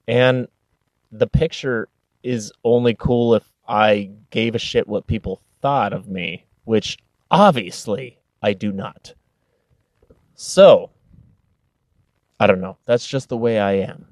And 0.06 0.46
the 1.10 1.26
picture 1.26 1.88
is 2.22 2.52
only 2.62 2.94
cool 2.94 3.34
if 3.34 3.50
I 3.66 4.10
gave 4.30 4.54
a 4.54 4.60
shit 4.60 4.86
what 4.86 5.08
people 5.08 5.42
thought 5.60 5.92
of 5.92 6.06
me, 6.06 6.44
which 6.62 6.96
obviously 7.32 8.18
I 8.40 8.52
do 8.52 8.70
not. 8.70 9.14
So, 10.36 10.90
I 12.38 12.46
don't 12.46 12.60
know. 12.60 12.76
That's 12.86 13.06
just 13.06 13.28
the 13.28 13.36
way 13.36 13.58
I 13.58 13.72
am. 13.72 14.06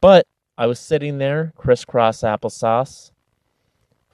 But 0.00 0.28
I 0.60 0.66
was 0.66 0.78
sitting 0.78 1.16
there, 1.16 1.54
crisscross 1.56 2.20
applesauce. 2.20 3.12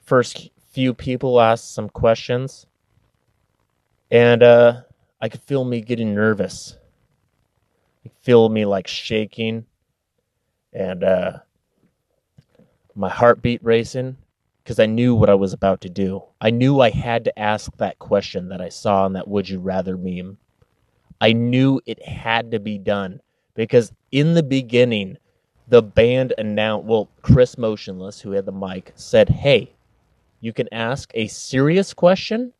First 0.01 0.49
few 0.69 0.93
people 0.93 1.41
asked 1.41 1.73
some 1.73 1.89
questions. 1.89 2.65
And 4.09 4.41
uh, 4.41 4.83
I 5.19 5.27
could 5.27 5.41
feel 5.41 5.65
me 5.65 5.81
getting 5.81 6.15
nervous. 6.15 6.77
I 7.99 8.07
could 8.07 8.17
feel 8.21 8.47
me 8.47 8.63
like 8.63 8.87
shaking. 8.87 9.65
And 10.71 11.03
uh, 11.03 11.39
my 12.95 13.09
heartbeat 13.09 13.61
racing 13.61 14.15
because 14.63 14.79
I 14.79 14.85
knew 14.85 15.15
what 15.15 15.29
I 15.29 15.35
was 15.35 15.51
about 15.51 15.81
to 15.81 15.89
do. 15.89 16.23
I 16.39 16.51
knew 16.51 16.79
I 16.79 16.91
had 16.91 17.25
to 17.25 17.37
ask 17.37 17.75
that 17.75 17.99
question 17.99 18.47
that 18.47 18.61
I 18.61 18.69
saw 18.69 19.05
in 19.05 19.11
that 19.13 19.27
Would 19.27 19.49
You 19.49 19.59
Rather 19.59 19.97
meme. 19.97 20.37
I 21.19 21.33
knew 21.33 21.81
it 21.85 22.01
had 22.07 22.51
to 22.51 22.59
be 22.61 22.77
done 22.77 23.19
because 23.53 23.91
in 24.13 24.33
the 24.33 24.43
beginning, 24.43 25.17
the 25.67 25.81
band 25.81 26.33
announced, 26.37 26.85
well, 26.85 27.09
Chris 27.21 27.57
Motionless, 27.57 28.21
who 28.21 28.31
had 28.31 28.45
the 28.45 28.51
mic, 28.51 28.93
said, 28.95 29.29
Hey, 29.29 29.73
you 30.39 30.53
can 30.53 30.71
ask 30.71 31.11
a 31.13 31.27
serious 31.27 31.93
question, 31.93 32.53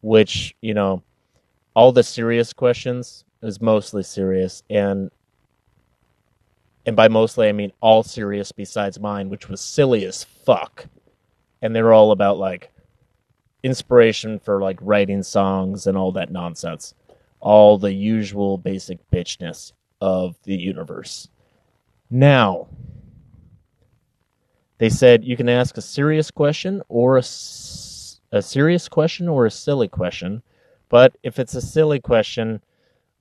which, 0.00 0.54
you 0.60 0.74
know, 0.74 1.02
all 1.74 1.92
the 1.92 2.02
serious 2.02 2.52
questions 2.52 3.24
is 3.42 3.60
mostly 3.60 4.02
serious. 4.02 4.62
And 4.68 5.10
and 6.86 6.96
by 6.96 7.08
mostly 7.08 7.48
I 7.48 7.52
mean 7.52 7.72
all 7.80 8.02
serious 8.02 8.52
besides 8.52 8.98
mine, 8.98 9.28
which 9.28 9.48
was 9.48 9.60
silly 9.60 10.04
as 10.06 10.24
fuck. 10.24 10.86
And 11.62 11.76
they 11.76 11.82
were 11.82 11.92
all 11.92 12.10
about 12.10 12.38
like 12.38 12.72
inspiration 13.62 14.38
for 14.38 14.60
like 14.60 14.78
writing 14.80 15.22
songs 15.22 15.86
and 15.86 15.96
all 15.96 16.12
that 16.12 16.32
nonsense. 16.32 16.94
All 17.38 17.78
the 17.78 17.92
usual 17.92 18.58
basic 18.58 18.98
bitchness 19.10 19.72
of 20.00 20.36
the 20.44 20.56
universe. 20.56 21.28
Now, 22.10 22.68
they 24.78 24.88
said 24.88 25.24
you 25.24 25.36
can 25.36 25.48
ask 25.48 25.76
a 25.76 25.82
serious 25.82 26.30
question 26.30 26.82
or 26.88 27.16
a, 27.18 27.22
a 28.32 28.42
serious 28.42 28.88
question 28.88 29.28
or 29.28 29.46
a 29.46 29.50
silly 29.50 29.88
question. 29.88 30.42
But 30.88 31.16
if 31.22 31.38
it's 31.38 31.54
a 31.54 31.60
silly 31.60 32.00
question, 32.00 32.62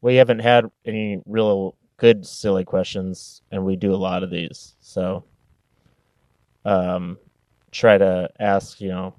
we 0.02 0.16
haven't 0.16 0.40
had 0.40 0.72
any 0.86 1.22
real 1.26 1.76
good 1.98 2.26
silly 2.26 2.64
questions, 2.64 3.42
and 3.52 3.66
we 3.66 3.76
do 3.76 3.94
a 3.94 3.98
lot 3.98 4.24
of 4.24 4.32
these. 4.32 4.76
So, 4.80 5.24
um, 6.66 7.18
try 7.72 7.98
to 7.98 8.30
ask, 8.40 8.82
you 8.82 8.88
know, 8.88 9.14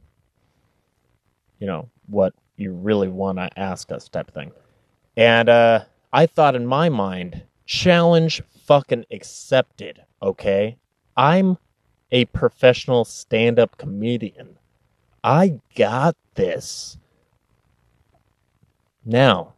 you 1.58 1.66
know 1.66 1.90
what 2.06 2.32
you 2.56 2.72
really 2.72 3.08
want 3.08 3.38
to 3.38 3.48
ask 3.58 3.92
us, 3.92 4.08
type 4.08 4.28
of 4.28 4.34
thing. 4.34 4.52
And 5.16 5.48
uh, 5.48 5.84
I 6.12 6.26
thought 6.26 6.56
in 6.56 6.66
my 6.66 6.88
mind, 6.88 7.42
challenge 7.66 8.42
fucking 8.70 9.04
accepted. 9.10 10.00
Okay, 10.22 10.78
I'm 11.16 11.58
a 12.12 12.24
professional 12.26 13.04
stand 13.04 13.58
up 13.58 13.76
comedian. 13.76 14.60
I 15.24 15.58
got 15.74 16.14
this. 16.36 16.96
Now, 19.04 19.54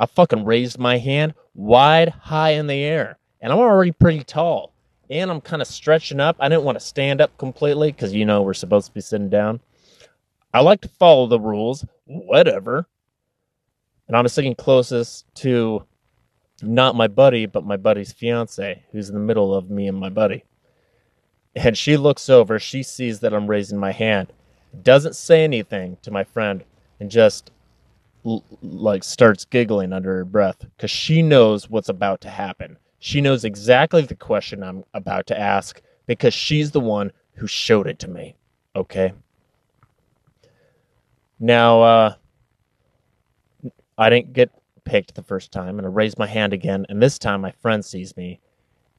I 0.00 0.06
fucking 0.06 0.46
raised 0.46 0.78
my 0.78 0.96
hand 0.96 1.34
wide 1.54 2.08
high 2.08 2.52
in 2.52 2.68
the 2.68 2.82
air. 2.82 3.18
And 3.42 3.52
I'm 3.52 3.58
already 3.58 3.92
pretty 3.92 4.24
tall. 4.24 4.72
And 5.10 5.30
I'm 5.30 5.42
kind 5.42 5.60
of 5.60 5.68
stretching 5.68 6.18
up. 6.18 6.36
I 6.40 6.48
didn't 6.48 6.64
want 6.64 6.78
to 6.78 6.84
stand 6.84 7.20
up 7.20 7.36
completely 7.36 7.92
because, 7.92 8.14
you 8.14 8.24
know, 8.24 8.40
we're 8.40 8.54
supposed 8.54 8.86
to 8.86 8.94
be 8.94 9.02
sitting 9.02 9.28
down. 9.28 9.60
I 10.54 10.60
like 10.62 10.80
to 10.80 10.88
follow 10.88 11.26
the 11.26 11.38
rules, 11.38 11.84
whatever. 12.06 12.86
And 14.06 14.16
I'm 14.16 14.26
sitting 14.26 14.54
closest 14.54 15.26
to 15.34 15.84
not 16.62 16.96
my 16.96 17.08
buddy, 17.08 17.46
but 17.46 17.64
my 17.64 17.76
buddy's 17.76 18.12
fiance, 18.12 18.84
who's 18.92 19.08
in 19.08 19.14
the 19.14 19.20
middle 19.20 19.54
of 19.54 19.70
me 19.70 19.88
and 19.88 19.98
my 19.98 20.08
buddy 20.10 20.44
and 21.54 21.76
she 21.76 21.96
looks 21.96 22.28
over. 22.28 22.58
She 22.58 22.82
sees 22.82 23.20
that 23.20 23.34
I'm 23.34 23.46
raising 23.46 23.78
my 23.78 23.92
hand, 23.92 24.32
doesn't 24.82 25.16
say 25.16 25.44
anything 25.44 25.96
to 26.02 26.10
my 26.10 26.24
friend, 26.24 26.64
and 27.00 27.10
just 27.10 27.50
l- 28.26 28.44
like 28.62 29.04
starts 29.04 29.44
giggling 29.44 29.92
under 29.92 30.14
her 30.16 30.24
breath 30.24 30.58
because 30.60 30.90
she 30.90 31.22
knows 31.22 31.70
what's 31.70 31.88
about 31.88 32.20
to 32.22 32.30
happen. 32.30 32.78
She 33.00 33.20
knows 33.20 33.44
exactly 33.44 34.02
the 34.02 34.16
question 34.16 34.62
I'm 34.62 34.84
about 34.94 35.26
to 35.28 35.38
ask 35.38 35.80
because 36.06 36.34
she's 36.34 36.70
the 36.70 36.80
one 36.80 37.12
who 37.34 37.46
showed 37.46 37.86
it 37.86 37.98
to 38.00 38.08
me. 38.08 38.36
Okay. 38.74 39.12
Now, 41.40 41.82
uh, 41.82 42.14
I 43.96 44.10
didn't 44.10 44.32
get 44.32 44.50
picked 44.88 45.14
the 45.14 45.22
first 45.22 45.52
time, 45.52 45.78
and 45.78 45.86
I 45.86 45.90
raised 45.90 46.18
my 46.18 46.26
hand 46.26 46.52
again, 46.52 46.86
and 46.88 47.02
this 47.02 47.18
time 47.18 47.42
my 47.42 47.52
friend 47.52 47.84
sees 47.84 48.16
me 48.16 48.40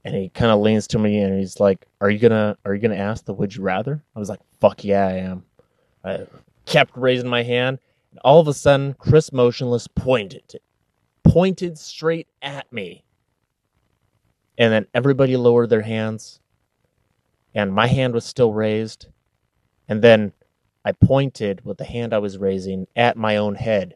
and 0.05 0.15
he 0.15 0.29
kind 0.29 0.51
of 0.51 0.59
leans 0.59 0.87
to 0.87 0.99
me 0.99 1.19
and 1.19 1.37
he's 1.37 1.59
like, 1.59 1.85
"Are 2.01 2.09
you 2.09 2.19
gonna 2.19 2.57
Are 2.65 2.73
you 2.73 2.81
gonna 2.81 2.95
ask 2.95 3.25
the 3.25 3.33
Would 3.33 3.55
you 3.55 3.63
rather?" 3.63 4.03
I 4.15 4.19
was 4.19 4.29
like, 4.29 4.39
"Fuck 4.59 4.83
yeah, 4.83 5.07
I 5.07 5.13
am." 5.13 5.45
I 6.03 6.25
kept 6.65 6.95
raising 6.95 7.29
my 7.29 7.43
hand, 7.43 7.79
and 8.11 8.19
all 8.23 8.39
of 8.39 8.47
a 8.47 8.53
sudden, 8.53 8.93
Chris 8.93 9.33
Motionless 9.33 9.87
pointed, 9.87 10.59
pointed 11.23 11.77
straight 11.77 12.27
at 12.41 12.71
me, 12.71 13.03
and 14.57 14.71
then 14.71 14.87
everybody 14.93 15.35
lowered 15.35 15.69
their 15.69 15.81
hands, 15.81 16.39
and 17.53 17.73
my 17.73 17.87
hand 17.87 18.13
was 18.13 18.25
still 18.25 18.53
raised, 18.53 19.07
and 19.87 20.01
then 20.01 20.31
I 20.85 20.93
pointed 20.93 21.65
with 21.65 21.77
the 21.77 21.83
hand 21.83 22.13
I 22.13 22.19
was 22.19 22.37
raising 22.37 22.87
at 22.95 23.17
my 23.17 23.35
own 23.35 23.55
head, 23.55 23.95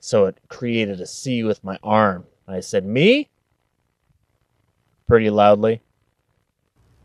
so 0.00 0.26
it 0.26 0.38
created 0.48 1.00
a 1.00 1.06
C 1.06 1.44
with 1.44 1.62
my 1.64 1.78
arm. 1.82 2.24
I 2.46 2.60
said, 2.60 2.84
"Me." 2.84 3.28
pretty 5.08 5.30
loudly. 5.30 5.80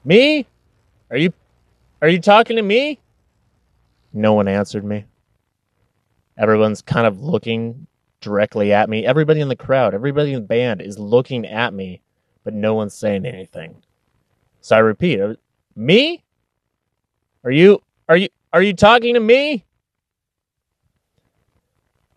Me? 0.04 0.46
Are 1.10 1.18
you 1.18 1.34
are 2.02 2.10
you 2.10 2.20
talking 2.20 2.58
to 2.58 2.62
me? 2.62 3.00
No 4.12 4.34
one 4.34 4.48
answered 4.48 4.84
me. 4.84 5.06
Everyone's 6.38 6.82
kind 6.82 7.08
of 7.08 7.22
looking 7.22 7.88
directly 8.20 8.74
at 8.74 8.90
me. 8.90 9.06
Everybody 9.06 9.40
in 9.40 9.48
the 9.48 9.56
crowd, 9.56 9.94
everybody 9.94 10.34
in 10.34 10.42
the 10.42 10.48
band 10.48 10.82
is 10.82 11.00
looking 11.00 11.46
at 11.46 11.74
me, 11.74 12.02
but 12.44 12.54
no 12.54 12.74
one's 12.74 12.94
saying 12.94 13.26
anything. 13.26 13.76
So 14.62 14.76
I 14.76 14.80
repeat, 14.80 15.20
uh, 15.20 15.36
me? 15.76 16.24
Are 17.44 17.52
you 17.52 17.82
are 18.10 18.18
you 18.18 18.30
are 18.52 18.62
you 18.62 18.74
talking 18.74 19.14
to 19.14 19.20
me? 19.20 19.64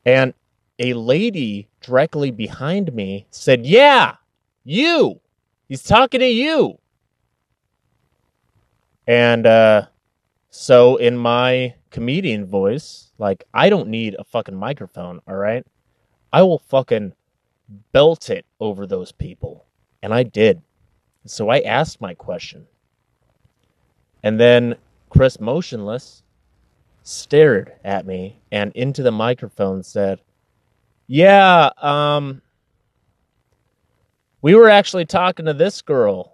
And 0.04 0.34
a 0.78 0.94
lady 0.94 1.68
directly 1.80 2.30
behind 2.30 2.92
me 2.94 3.26
said, 3.30 3.66
"Yeah, 3.66 4.16
you. 4.64 5.20
He's 5.68 5.82
talking 5.82 6.20
to 6.20 6.28
you." 6.28 6.78
And 9.06 9.46
uh 9.46 9.86
so 10.50 10.96
in 10.96 11.16
my 11.16 11.74
comedian 11.90 12.46
voice, 12.46 13.12
like 13.18 13.44
I 13.54 13.68
don't 13.68 13.88
need 13.88 14.16
a 14.18 14.24
fucking 14.24 14.56
microphone, 14.56 15.20
all 15.28 15.36
right? 15.36 15.64
I 16.32 16.42
will 16.42 16.58
fucking 16.58 17.12
belt 17.92 18.30
it 18.30 18.46
over 18.60 18.86
those 18.86 19.12
people. 19.12 19.66
And 20.02 20.12
I 20.14 20.22
did. 20.22 20.62
So 21.26 21.48
I 21.48 21.60
asked 21.60 22.00
my 22.00 22.14
question. 22.14 22.66
And 24.22 24.38
then 24.40 24.76
Chris 25.10 25.40
Motionless 25.40 26.22
stared 27.02 27.72
at 27.84 28.06
me 28.06 28.40
and 28.50 28.72
into 28.74 29.02
the 29.02 29.12
microphone 29.12 29.82
said, 29.82 30.20
Yeah, 31.06 31.70
um, 31.78 32.42
we 34.42 34.54
were 34.54 34.68
actually 34.68 35.04
talking 35.04 35.46
to 35.46 35.54
this 35.54 35.82
girl. 35.82 36.32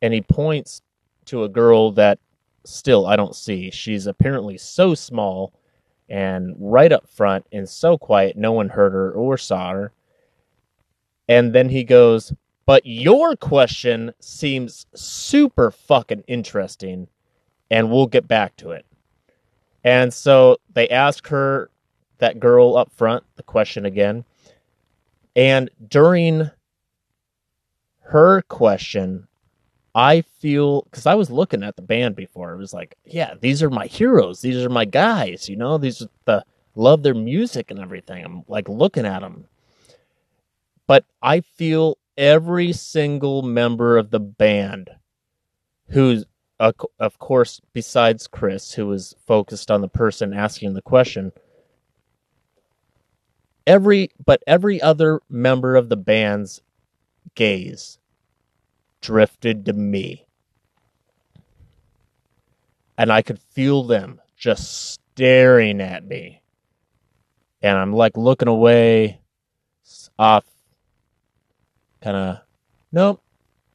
And 0.00 0.14
he 0.14 0.20
points 0.20 0.82
to 1.26 1.44
a 1.44 1.48
girl 1.48 1.92
that 1.92 2.18
still 2.64 3.06
I 3.06 3.16
don't 3.16 3.34
see. 3.34 3.70
She's 3.70 4.06
apparently 4.06 4.58
so 4.58 4.94
small 4.94 5.52
and 6.08 6.54
right 6.58 6.92
up 6.92 7.08
front 7.08 7.46
and 7.52 7.68
so 7.68 7.98
quiet, 7.98 8.36
no 8.36 8.52
one 8.52 8.68
heard 8.68 8.92
her 8.92 9.12
or 9.12 9.36
saw 9.36 9.72
her. 9.72 9.92
And 11.28 11.52
then 11.52 11.68
he 11.68 11.84
goes, 11.84 12.32
But 12.64 12.86
your 12.86 13.36
question 13.36 14.12
seems 14.20 14.86
super 14.94 15.70
fucking 15.70 16.24
interesting, 16.26 17.08
and 17.70 17.90
we'll 17.90 18.06
get 18.06 18.26
back 18.26 18.56
to 18.58 18.70
it. 18.70 18.86
And 19.84 20.12
so 20.12 20.56
they 20.72 20.88
ask 20.88 21.26
her, 21.28 21.70
that 22.18 22.40
girl 22.40 22.76
up 22.76 22.92
front, 22.92 23.24
the 23.36 23.42
question 23.42 23.84
again. 23.84 24.24
And 25.36 25.70
during 25.88 26.50
her 28.02 28.42
question, 28.42 29.28
I 29.94 30.22
feel 30.22 30.82
because 30.82 31.06
I 31.06 31.14
was 31.14 31.30
looking 31.30 31.62
at 31.62 31.76
the 31.76 31.82
band 31.82 32.16
before. 32.16 32.52
It 32.52 32.58
was 32.58 32.72
like, 32.72 32.96
yeah, 33.04 33.34
these 33.40 33.62
are 33.62 33.70
my 33.70 33.86
heroes. 33.86 34.40
These 34.40 34.64
are 34.64 34.68
my 34.68 34.84
guys. 34.84 35.48
You 35.48 35.56
know, 35.56 35.78
these 35.78 36.02
are 36.02 36.08
the 36.24 36.44
love 36.74 37.02
their 37.02 37.14
music 37.14 37.70
and 37.70 37.80
everything. 37.80 38.24
I'm 38.24 38.44
like 38.48 38.68
looking 38.68 39.06
at 39.06 39.20
them, 39.20 39.46
but 40.86 41.04
I 41.22 41.40
feel 41.40 41.98
every 42.16 42.72
single 42.72 43.42
member 43.42 43.96
of 43.96 44.10
the 44.10 44.20
band, 44.20 44.90
who's 45.88 46.24
of 46.60 47.18
course 47.18 47.60
besides 47.72 48.26
Chris, 48.26 48.72
who 48.72 48.86
was 48.86 49.14
focused 49.26 49.70
on 49.70 49.80
the 49.80 49.88
person 49.88 50.32
asking 50.32 50.74
the 50.74 50.82
question. 50.82 51.32
Every 53.68 54.10
but 54.24 54.42
every 54.46 54.80
other 54.80 55.20
member 55.28 55.76
of 55.76 55.90
the 55.90 55.96
band's 55.96 56.62
gaze 57.34 57.98
drifted 59.02 59.66
to 59.66 59.74
me. 59.74 60.26
And 62.96 63.12
I 63.12 63.20
could 63.20 63.38
feel 63.38 63.82
them 63.82 64.22
just 64.38 64.94
staring 64.94 65.82
at 65.82 66.02
me. 66.02 66.42
And 67.60 67.76
I'm 67.76 67.92
like 67.92 68.16
looking 68.16 68.48
away, 68.48 69.20
off, 70.18 70.46
kind 72.00 72.16
of, 72.16 72.38
nope, 72.90 73.20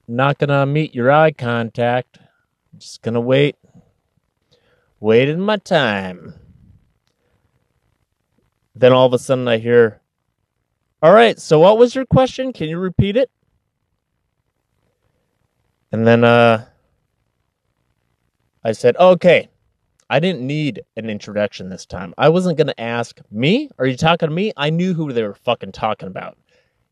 not 0.07 0.39
gonna 0.39 0.65
meet 0.65 0.95
your 0.95 1.11
eye 1.11 1.31
contact. 1.31 2.17
I'm 2.17 2.79
just 2.79 3.03
gonna 3.03 3.21
wait. 3.21 3.57
Waiting 4.99 5.39
my 5.39 5.57
time. 5.57 6.33
Then 8.75 8.93
all 8.93 9.05
of 9.05 9.13
a 9.13 9.19
sudden 9.19 9.47
I 9.47 9.57
hear, 9.57 10.01
All 11.01 11.13
right, 11.13 11.39
so 11.39 11.59
what 11.59 11.77
was 11.77 11.95
your 11.95 12.05
question? 12.05 12.53
Can 12.53 12.69
you 12.69 12.79
repeat 12.79 13.17
it? 13.17 13.29
And 15.91 16.07
then 16.07 16.23
uh, 16.23 16.65
I 18.63 18.71
said, 18.71 18.97
okay, 18.97 19.49
I 20.09 20.19
didn't 20.19 20.45
need 20.45 20.81
an 20.97 21.09
introduction 21.09 21.69
this 21.69 21.85
time. 21.85 22.13
I 22.17 22.29
wasn't 22.29 22.57
going 22.57 22.67
to 22.67 22.81
ask, 22.81 23.19
me? 23.29 23.69
Are 23.77 23.85
you 23.85 23.95
talking 23.95 24.29
to 24.29 24.33
me? 24.33 24.53
I 24.57 24.69
knew 24.69 24.93
who 24.93 25.11
they 25.11 25.23
were 25.23 25.35
fucking 25.35 25.71
talking 25.71 26.07
about. 26.07 26.37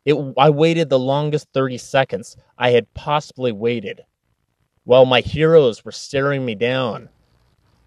It, 0.06 0.16
I 0.38 0.50
waited 0.50 0.90
the 0.90 1.00
longest 1.00 1.48
30 1.54 1.78
seconds 1.78 2.38
I 2.58 2.72
had 2.72 2.94
possibly 2.94 3.52
waited 3.52 4.02
while 4.84 5.06
my 5.06 5.22
heroes 5.22 5.86
were 5.86 5.92
staring 5.92 6.46
me 6.46 6.56
down, 6.56 7.10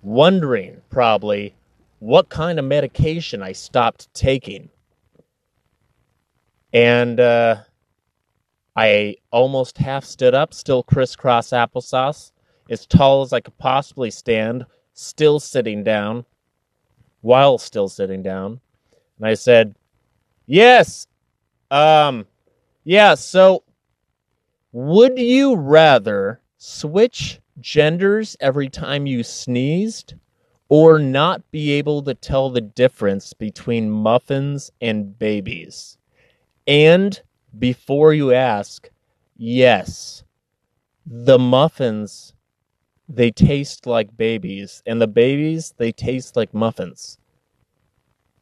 wondering 0.02 0.80
probably 0.90 1.54
what 1.98 2.28
kind 2.28 2.58
of 2.58 2.64
medication 2.64 3.42
I 3.42 3.52
stopped 3.52 4.12
taking. 4.14 4.68
And 6.72 7.20
uh, 7.20 7.56
I 8.76 9.16
almost 9.30 9.78
half 9.78 10.04
stood 10.04 10.34
up, 10.34 10.52
still 10.52 10.82
crisscross 10.82 11.50
applesauce, 11.50 12.32
as 12.68 12.86
tall 12.86 13.22
as 13.22 13.32
I 13.32 13.40
could 13.40 13.56
possibly 13.58 14.10
stand, 14.10 14.66
still 14.92 15.38
sitting 15.38 15.84
down, 15.84 16.24
while 17.20 17.58
still 17.58 17.88
sitting 17.88 18.22
down. 18.22 18.60
And 19.18 19.26
I 19.26 19.34
said, 19.34 19.76
Yes, 20.46 21.06
um, 21.70 22.26
yeah, 22.82 23.14
so 23.14 23.62
would 24.72 25.18
you 25.18 25.54
rather 25.56 26.40
switch 26.58 27.40
genders 27.60 28.36
every 28.40 28.68
time 28.68 29.06
you 29.06 29.22
sneezed 29.22 30.14
or 30.68 30.98
not 30.98 31.50
be 31.50 31.72
able 31.72 32.02
to 32.02 32.14
tell 32.14 32.50
the 32.50 32.60
difference 32.60 33.32
between 33.32 33.90
muffins 33.90 34.70
and 34.80 35.18
babies? 35.18 35.98
And 36.66 37.20
before 37.58 38.14
you 38.14 38.32
ask, 38.32 38.90
yes, 39.36 40.24
the 41.06 41.38
muffins, 41.38 42.34
they 43.08 43.30
taste 43.30 43.86
like 43.86 44.16
babies, 44.16 44.82
and 44.86 45.00
the 45.02 45.08
babies, 45.08 45.74
they 45.78 45.92
taste 45.92 46.36
like 46.36 46.54
muffins. 46.54 47.18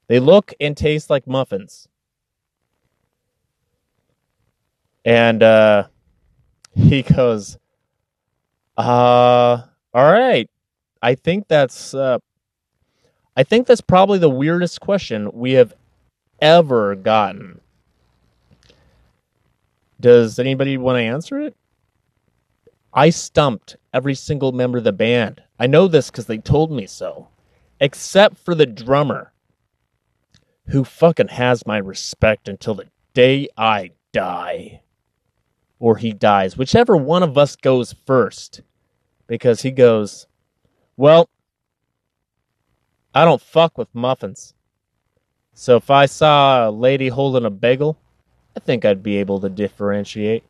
They 0.06 0.20
look 0.20 0.54
and 0.60 0.76
taste 0.76 1.10
like 1.10 1.26
muffins. 1.26 1.88
And 5.04 5.42
uh, 5.42 5.88
he 6.74 7.02
goes, 7.02 7.58
uh, 8.76 9.62
all 9.94 10.12
right. 10.12 10.48
I 11.02 11.14
think 11.14 11.48
that's 11.48 11.94
uh, 11.94 12.18
I 13.36 13.42
think 13.42 13.66
that's 13.66 13.80
probably 13.80 14.18
the 14.18 14.30
weirdest 14.30 14.80
question 14.80 15.30
we 15.32 15.52
have 15.52 15.74
ever 16.40 16.94
gotten. 16.94 17.60
Does 20.00 20.38
anybody 20.38 20.76
want 20.76 20.96
to 20.96 21.02
answer 21.02 21.40
it? 21.40 21.56
I 22.92 23.10
stumped 23.10 23.76
every 23.94 24.14
single 24.14 24.52
member 24.52 24.78
of 24.78 24.84
the 24.84 24.92
band. 24.92 25.42
I 25.58 25.66
know 25.66 25.88
this 25.88 26.10
because 26.10 26.26
they 26.26 26.38
told 26.38 26.70
me 26.70 26.86
so. 26.86 27.28
Except 27.80 28.36
for 28.36 28.54
the 28.54 28.66
drummer, 28.66 29.32
who 30.66 30.84
fucking 30.84 31.28
has 31.28 31.66
my 31.66 31.78
respect 31.78 32.48
until 32.48 32.74
the 32.74 32.88
day 33.14 33.48
I 33.56 33.92
die. 34.12 34.82
Or 35.78 35.96
he 35.96 36.12
dies, 36.12 36.56
whichever 36.56 36.96
one 36.96 37.22
of 37.22 37.36
us 37.36 37.56
goes 37.56 37.94
first. 38.06 38.60
Because 39.26 39.62
he 39.62 39.70
goes, 39.70 40.26
Well, 40.96 41.28
I 43.14 43.24
don't 43.24 43.42
fuck 43.42 43.78
with 43.78 43.94
muffins. 43.94 44.54
So 45.54 45.76
if 45.76 45.90
I 45.90 46.06
saw 46.06 46.68
a 46.68 46.70
lady 46.70 47.08
holding 47.08 47.44
a 47.44 47.50
bagel, 47.50 47.98
I 48.56 48.60
think 48.60 48.84
I'd 48.84 49.02
be 49.02 49.16
able 49.18 49.40
to 49.40 49.48
differentiate. 49.48 50.44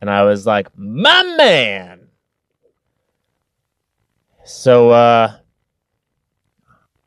And 0.00 0.10
I 0.10 0.22
was 0.22 0.46
like, 0.46 0.68
my 0.76 1.22
man. 1.36 2.08
So 4.44 4.90
uh 4.90 5.36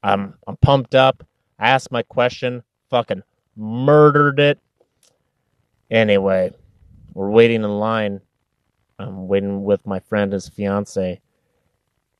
I'm 0.04 0.36
I'm 0.48 0.58
pumped 0.58 0.96
up. 0.96 1.26
I 1.60 1.70
asked 1.70 1.92
my 1.92 2.04
question, 2.04 2.64
fucking 2.90 3.24
murdered 3.56 4.40
it. 4.40 4.60
Anyway, 5.90 6.54
we're 7.14 7.30
waiting 7.30 7.64
in 7.64 7.80
line. 7.80 8.22
I'm 9.00 9.28
waiting 9.28 9.64
with 9.64 9.86
my 9.86 10.00
friend, 10.00 10.34
his 10.34 10.50
fiance, 10.50 11.22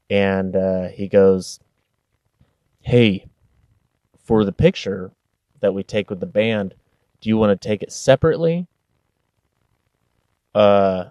and 0.10 0.56
uh, 0.56 0.88
he 0.90 1.08
goes, 1.08 1.60
"Hey, 2.82 3.28
for 4.24 4.44
the 4.44 4.52
picture 4.52 5.12
that 5.60 5.74
we 5.74 5.84
take 5.84 6.10
with 6.10 6.20
the 6.20 6.26
band, 6.26 6.74
do 7.22 7.30
you 7.30 7.38
want 7.38 7.60
to 7.60 7.68
take 7.68 7.82
it 7.82 7.92
separately? 7.92 8.68
Uh, 10.54 11.06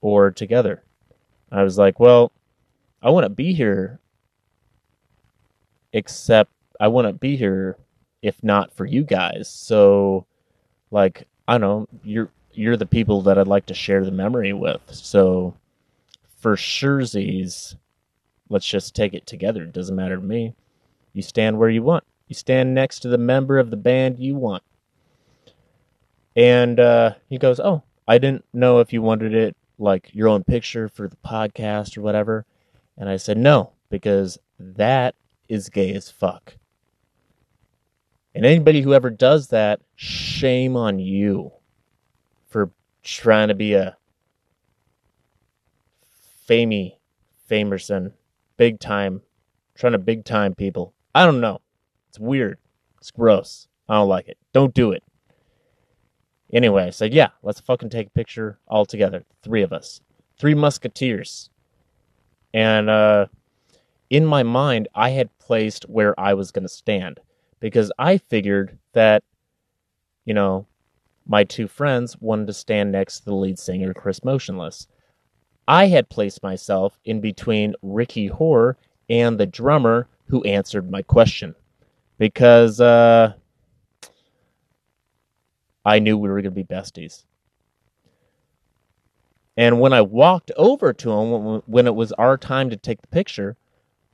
or 0.00 0.30
together. 0.30 0.82
I 1.50 1.62
was 1.62 1.78
like, 1.78 1.98
well, 1.98 2.30
I 3.02 3.10
wouldn't 3.10 3.36
be 3.36 3.54
here 3.54 3.98
except 5.94 6.50
I 6.80 6.88
wouldn't 6.88 7.20
be 7.20 7.36
here 7.36 7.78
if 8.20 8.42
not 8.42 8.72
for 8.74 8.84
you 8.84 9.02
guys. 9.02 9.48
So 9.48 10.26
like, 10.90 11.26
I 11.48 11.58
don't 11.58 11.60
know, 11.60 11.88
you're 12.04 12.30
you're 12.52 12.76
the 12.76 12.86
people 12.86 13.22
that 13.22 13.38
I'd 13.38 13.48
like 13.48 13.66
to 13.66 13.74
share 13.74 14.04
the 14.04 14.10
memory 14.10 14.52
with. 14.52 14.80
So 14.90 15.54
for 16.44 16.56
surezies, 16.56 17.74
let's 18.50 18.66
just 18.66 18.94
take 18.94 19.14
it 19.14 19.26
together. 19.26 19.62
It 19.62 19.72
doesn't 19.72 19.96
matter 19.96 20.16
to 20.16 20.22
me. 20.22 20.54
You 21.14 21.22
stand 21.22 21.58
where 21.58 21.70
you 21.70 21.82
want. 21.82 22.04
You 22.28 22.34
stand 22.34 22.74
next 22.74 23.00
to 23.00 23.08
the 23.08 23.16
member 23.16 23.58
of 23.58 23.70
the 23.70 23.78
band 23.78 24.18
you 24.18 24.34
want. 24.34 24.62
And 26.36 26.78
uh, 26.78 27.14
he 27.30 27.38
goes, 27.38 27.60
Oh, 27.60 27.82
I 28.06 28.18
didn't 28.18 28.44
know 28.52 28.80
if 28.80 28.92
you 28.92 29.00
wanted 29.00 29.32
it 29.34 29.56
like 29.78 30.10
your 30.12 30.28
own 30.28 30.44
picture 30.44 30.86
for 30.86 31.08
the 31.08 31.16
podcast 31.24 31.96
or 31.96 32.02
whatever. 32.02 32.44
And 32.98 33.08
I 33.08 33.16
said, 33.16 33.38
No, 33.38 33.72
because 33.88 34.36
that 34.60 35.14
is 35.48 35.70
gay 35.70 35.94
as 35.94 36.10
fuck. 36.10 36.58
And 38.34 38.44
anybody 38.44 38.82
who 38.82 38.92
ever 38.92 39.08
does 39.08 39.48
that, 39.48 39.80
shame 39.96 40.76
on 40.76 40.98
you 40.98 41.52
for 42.50 42.70
trying 43.02 43.48
to 43.48 43.54
be 43.54 43.72
a 43.72 43.96
famey 46.48 46.96
famerson, 47.50 48.12
big 48.56 48.80
time, 48.80 49.22
trying 49.74 49.92
to 49.92 49.98
big 49.98 50.24
time 50.24 50.54
people. 50.54 50.94
I 51.14 51.24
don't 51.24 51.40
know. 51.40 51.60
It's 52.08 52.18
weird. 52.18 52.58
It's 52.98 53.10
gross. 53.10 53.68
I 53.88 53.94
don't 53.94 54.08
like 54.08 54.28
it. 54.28 54.38
Don't 54.52 54.74
do 54.74 54.92
it. 54.92 55.02
Anyway, 56.52 56.84
I 56.84 56.90
said, 56.90 57.12
yeah, 57.12 57.30
let's 57.42 57.60
fucking 57.60 57.90
take 57.90 58.08
a 58.08 58.10
picture 58.10 58.58
all 58.68 58.86
together. 58.86 59.24
Three 59.42 59.62
of 59.62 59.72
us. 59.72 60.00
Three 60.38 60.54
musketeers. 60.54 61.50
And 62.52 62.88
uh, 62.88 63.26
in 64.10 64.24
my 64.24 64.42
mind, 64.44 64.88
I 64.94 65.10
had 65.10 65.36
placed 65.38 65.84
where 65.88 66.18
I 66.18 66.34
was 66.34 66.52
going 66.52 66.62
to 66.62 66.68
stand 66.68 67.18
because 67.58 67.90
I 67.98 68.18
figured 68.18 68.78
that, 68.92 69.24
you 70.24 70.34
know, 70.34 70.66
my 71.26 71.42
two 71.42 71.66
friends 71.66 72.16
wanted 72.20 72.46
to 72.46 72.52
stand 72.52 72.92
next 72.92 73.20
to 73.20 73.24
the 73.26 73.34
lead 73.34 73.58
singer, 73.58 73.92
Chris 73.92 74.22
Motionless. 74.22 74.86
I 75.66 75.86
had 75.86 76.08
placed 76.08 76.42
myself 76.42 76.98
in 77.04 77.20
between 77.20 77.74
Ricky 77.82 78.26
Horror 78.26 78.76
and 79.08 79.38
the 79.38 79.46
drummer 79.46 80.08
who 80.26 80.42
answered 80.44 80.90
my 80.90 81.02
question 81.02 81.54
because 82.18 82.80
uh, 82.80 83.32
I 85.84 85.98
knew 85.98 86.16
we 86.16 86.28
were 86.28 86.40
going 86.40 86.44
to 86.44 86.50
be 86.50 86.64
besties. 86.64 87.24
And 89.56 89.80
when 89.80 89.92
I 89.92 90.00
walked 90.00 90.50
over 90.56 90.92
to 90.92 91.12
him, 91.12 91.62
when 91.66 91.86
it 91.86 91.94
was 91.94 92.12
our 92.12 92.36
time 92.36 92.70
to 92.70 92.76
take 92.76 93.00
the 93.00 93.08
picture, 93.08 93.56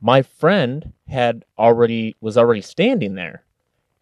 my 0.01 0.23
friend 0.23 0.93
had 1.09 1.45
already 1.59 2.17
was 2.21 2.37
already 2.37 2.61
standing 2.61 3.15
there, 3.15 3.45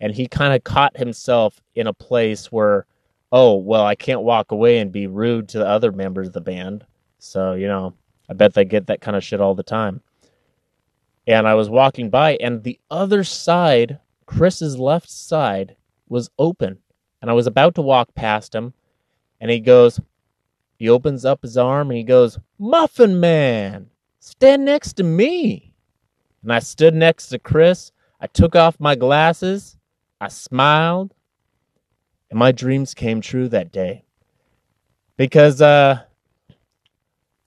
and 0.01 0.13
he 0.13 0.27
kind 0.27 0.55
of 0.55 0.65
caught 0.65 0.97
himself 0.97 1.61
in 1.75 1.87
a 1.87 1.93
place 1.93 2.51
where, 2.51 2.87
oh 3.31 3.57
well, 3.57 3.85
I 3.85 3.95
can't 3.95 4.23
walk 4.23 4.51
away 4.51 4.79
and 4.79 4.91
be 4.91 5.07
rude 5.07 5.49
to 5.51 5.59
the 5.59 5.67
other 5.67 5.93
members 5.93 6.29
of 6.29 6.33
the 6.33 6.41
band. 6.41 6.85
So 7.19 7.55
you 7.55 7.69
know, 7.69 7.95
I 8.29 8.35
bet 8.35 8.55
they 8.55 8.65
get 8.65 8.87
that 8.87 9.01
kind 9.01 9.17
of 9.17 9.25
shit 9.25 9.41
all 9.41 9.55
the 9.55 9.63
time. 9.63 10.01
And 11.27 11.47
I 11.47 11.55
was 11.55 11.69
walking 11.69 12.09
by, 12.09 12.37
and 12.37 12.63
the 12.63 12.81
other 12.91 13.23
side, 13.23 13.99
Chris's 14.25 14.79
left 14.79 15.11
side, 15.11 15.77
was 16.09 16.31
open 16.39 16.79
and 17.21 17.31
I 17.31 17.35
was 17.35 17.47
about 17.47 17.75
to 17.77 17.83
walk 17.83 18.15
past 18.15 18.55
him, 18.55 18.73
and 19.41 19.51
he 19.51 19.61
goes, 19.61 20.01
he 20.77 20.89
opens 20.89 21.25
up 21.25 21.43
his 21.43 21.57
arm 21.57 21.91
and 21.91 21.97
he 21.97 22.05
goes, 22.05 22.39
Muffin 22.59 23.19
Man, 23.19 23.91
stand 24.21 24.65
next 24.65 24.95
to 24.95 25.03
me. 25.03 25.75
And 26.43 26.53
I 26.53 26.61
stood 26.61 26.95
next 26.95 27.29
to 27.29 27.39
Chris. 27.39 27.91
I 28.21 28.29
took 28.29 28.55
off 28.55 28.79
my 28.79 28.95
glasses. 28.95 29.77
I 30.21 30.29
smiled. 30.29 31.15
And 32.31 32.39
my 32.39 32.53
dreams 32.53 32.95
came 32.95 33.21
true 33.21 33.49
that 33.49 33.73
day. 33.73 34.05
Because 35.17 35.61
uh, 35.61 36.03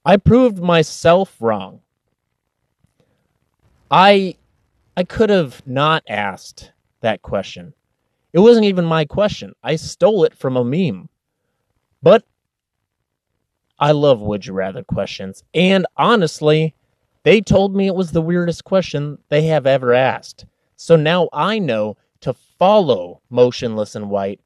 I 0.05 0.17
proved 0.17 0.59
myself 0.59 1.35
wrong. 1.39 1.81
I 3.89 4.35
I 4.97 5.03
could 5.03 5.29
have 5.29 5.65
not 5.65 6.03
asked 6.07 6.71
that 7.01 7.21
question. 7.21 7.73
It 8.33 8.39
wasn't 8.39 8.65
even 8.65 8.85
my 8.85 9.05
question. 9.05 9.53
I 9.63 9.75
stole 9.75 10.23
it 10.23 10.35
from 10.35 10.57
a 10.57 10.63
meme. 10.63 11.09
But 12.01 12.23
I 13.79 13.91
love 13.91 14.21
would 14.21 14.45
you 14.45 14.53
rather 14.53 14.83
questions. 14.83 15.43
And 15.53 15.85
honestly, 15.97 16.75
they 17.23 17.41
told 17.41 17.75
me 17.75 17.87
it 17.87 17.95
was 17.95 18.11
the 18.11 18.21
weirdest 18.21 18.63
question 18.63 19.17
they 19.29 19.43
have 19.43 19.65
ever 19.67 19.93
asked. 19.93 20.45
So 20.75 20.95
now 20.95 21.29
I 21.33 21.59
know 21.59 21.97
to 22.21 22.33
follow 22.33 23.21
Motionless 23.29 23.95
in 23.95 24.09
White 24.09 24.39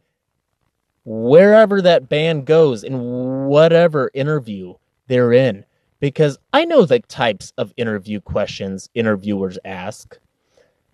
wherever 1.06 1.82
that 1.82 2.10
band 2.10 2.46
goes 2.46 2.84
in 2.84 3.46
whatever 3.46 4.10
interview 4.13 4.74
they're 5.08 5.34
in. 5.34 5.65
Because 6.00 6.38
I 6.54 6.65
know 6.65 6.86
the 6.86 7.00
types 7.00 7.54
of 7.58 7.74
interview 7.78 8.20
questions 8.20 8.89
interviewers 8.94 9.58
ask. 9.65 10.18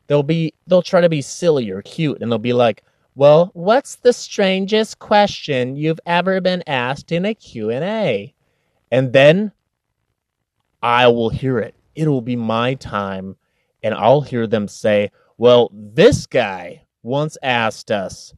They'll 0.08 0.24
be 0.24 0.54
they'll 0.68 0.82
try 0.82 1.02
to 1.02 1.10
be 1.10 1.22
silly 1.22 1.70
or 1.70 1.82
cute 1.82 2.22
and 2.22 2.32
they'll 2.32 2.38
be 2.38 2.54
like 2.54 2.84
well 3.16 3.50
what's 3.54 3.96
the 3.96 4.14
strangest 4.14 5.00
question 5.00 5.76
you've 5.76 6.00
ever 6.06 6.42
been 6.42 6.64
asked 6.68 7.12
in 7.12 7.26
a 7.26 7.34
q&a 7.34 8.34
and 8.92 9.14
then 9.14 9.52
i 10.84 11.08
will 11.08 11.30
hear 11.30 11.60
it. 11.60 11.76
It'll 11.96 12.22
be 12.22 12.36
my 12.36 12.74
time 12.74 13.36
and 13.84 13.94
i'll 13.94 14.22
hear 14.22 14.48
them 14.48 14.68
say 14.68 15.12
well 15.38 15.70
this 15.74 16.26
guy 16.26 16.84
once 17.04 17.38
asked 17.42 17.92
us 17.92 18.34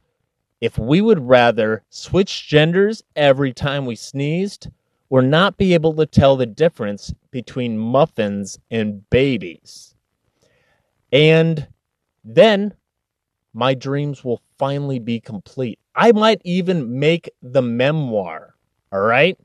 if 0.60 0.78
we 0.78 1.00
would 1.00 1.20
rather 1.20 1.82
switch 1.90 2.46
genders 2.48 3.02
every 3.16 3.52
time 3.52 3.84
we 3.84 3.96
sneezed 3.96 4.68
or 5.14 5.22
not 5.22 5.56
be 5.56 5.74
able 5.74 5.94
to 5.94 6.04
tell 6.04 6.34
the 6.36 6.44
difference 6.44 7.14
between 7.30 7.78
muffins 7.78 8.58
and 8.68 9.08
babies 9.10 9.94
and 11.12 11.68
then 12.24 12.74
my 13.52 13.74
dreams 13.74 14.24
will 14.24 14.42
finally 14.58 14.98
be 14.98 15.20
complete. 15.20 15.78
I 15.94 16.10
might 16.10 16.42
even 16.44 16.98
make 16.98 17.30
the 17.40 17.62
memoir. 17.62 18.56
All 18.92 19.02
right? 19.02 19.38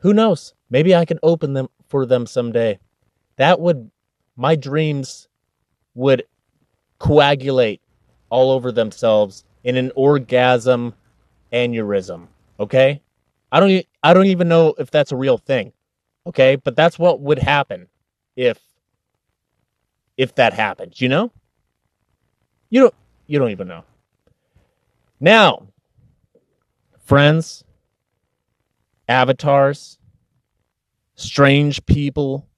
Who 0.00 0.12
knows? 0.12 0.52
Maybe 0.68 0.94
I 0.94 1.06
can 1.06 1.18
open 1.22 1.54
them 1.54 1.68
for 1.88 2.04
them 2.04 2.26
someday. 2.26 2.78
That 3.36 3.58
would, 3.58 3.90
my 4.36 4.54
dreams 4.54 5.28
would 5.94 6.24
coagulate 6.98 7.80
all 8.28 8.50
over 8.50 8.70
themselves 8.70 9.44
in 9.64 9.78
an 9.78 9.92
orgasm 9.96 10.92
aneurysm. 11.54 12.26
Okay? 12.60 13.00
I 13.50 13.60
don't, 13.60 13.86
I 14.02 14.14
don't 14.14 14.26
even 14.26 14.48
know 14.48 14.74
if 14.78 14.90
that's 14.90 15.12
a 15.12 15.16
real 15.16 15.38
thing. 15.38 15.72
Okay? 16.26 16.56
But 16.56 16.76
that's 16.76 16.98
what 16.98 17.20
would 17.20 17.38
happen 17.38 17.88
if 18.36 18.58
if 20.16 20.34
that 20.34 20.52
happens, 20.52 21.00
you 21.00 21.08
know? 21.08 21.32
You 22.70 22.82
don't 22.82 22.94
you 23.26 23.38
don't 23.38 23.50
even 23.50 23.68
know. 23.68 23.84
Now, 25.20 25.68
friends, 27.04 27.64
avatars, 29.08 29.98
strange 31.14 31.84
people 31.86 32.48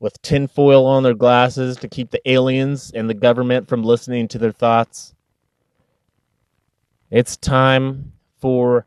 with 0.00 0.20
tinfoil 0.22 0.84
on 0.84 1.02
their 1.02 1.14
glasses 1.14 1.76
to 1.76 1.88
keep 1.88 2.10
the 2.10 2.30
aliens 2.30 2.90
and 2.92 3.08
the 3.08 3.14
government 3.14 3.68
from 3.68 3.84
listening 3.84 4.26
to 4.28 4.38
their 4.38 4.52
thoughts. 4.52 5.14
It's 7.10 7.36
time 7.36 8.12
for 8.40 8.86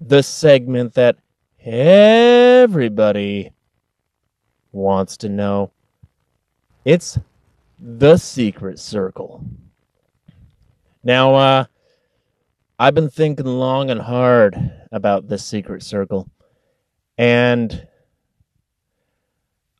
the 0.00 0.22
segment 0.22 0.94
that 0.94 1.16
everybody 1.60 3.52
wants 4.72 5.16
to 5.18 5.28
know. 5.28 5.72
It's 6.84 7.18
the 7.78 8.16
secret 8.16 8.78
circle. 8.78 9.44
Now, 11.02 11.34
uh, 11.34 11.64
I've 12.78 12.94
been 12.94 13.10
thinking 13.10 13.46
long 13.46 13.90
and 13.90 14.00
hard 14.00 14.56
about 14.92 15.28
this 15.28 15.44
secret 15.44 15.82
circle, 15.82 16.28
and 17.16 17.86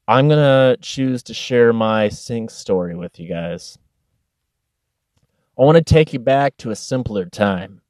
I'm 0.08 0.28
going 0.28 0.38
to 0.38 0.80
choose 0.80 1.22
to 1.24 1.34
share 1.34 1.72
my 1.72 2.08
sync 2.08 2.50
story 2.50 2.94
with 2.94 3.18
you 3.18 3.28
guys. 3.28 3.76
I 5.58 5.62
want 5.62 5.76
to 5.76 5.84
take 5.84 6.12
you 6.12 6.18
back 6.18 6.56
to 6.58 6.70
a 6.70 6.76
simpler 6.76 7.24
time, 7.24 7.82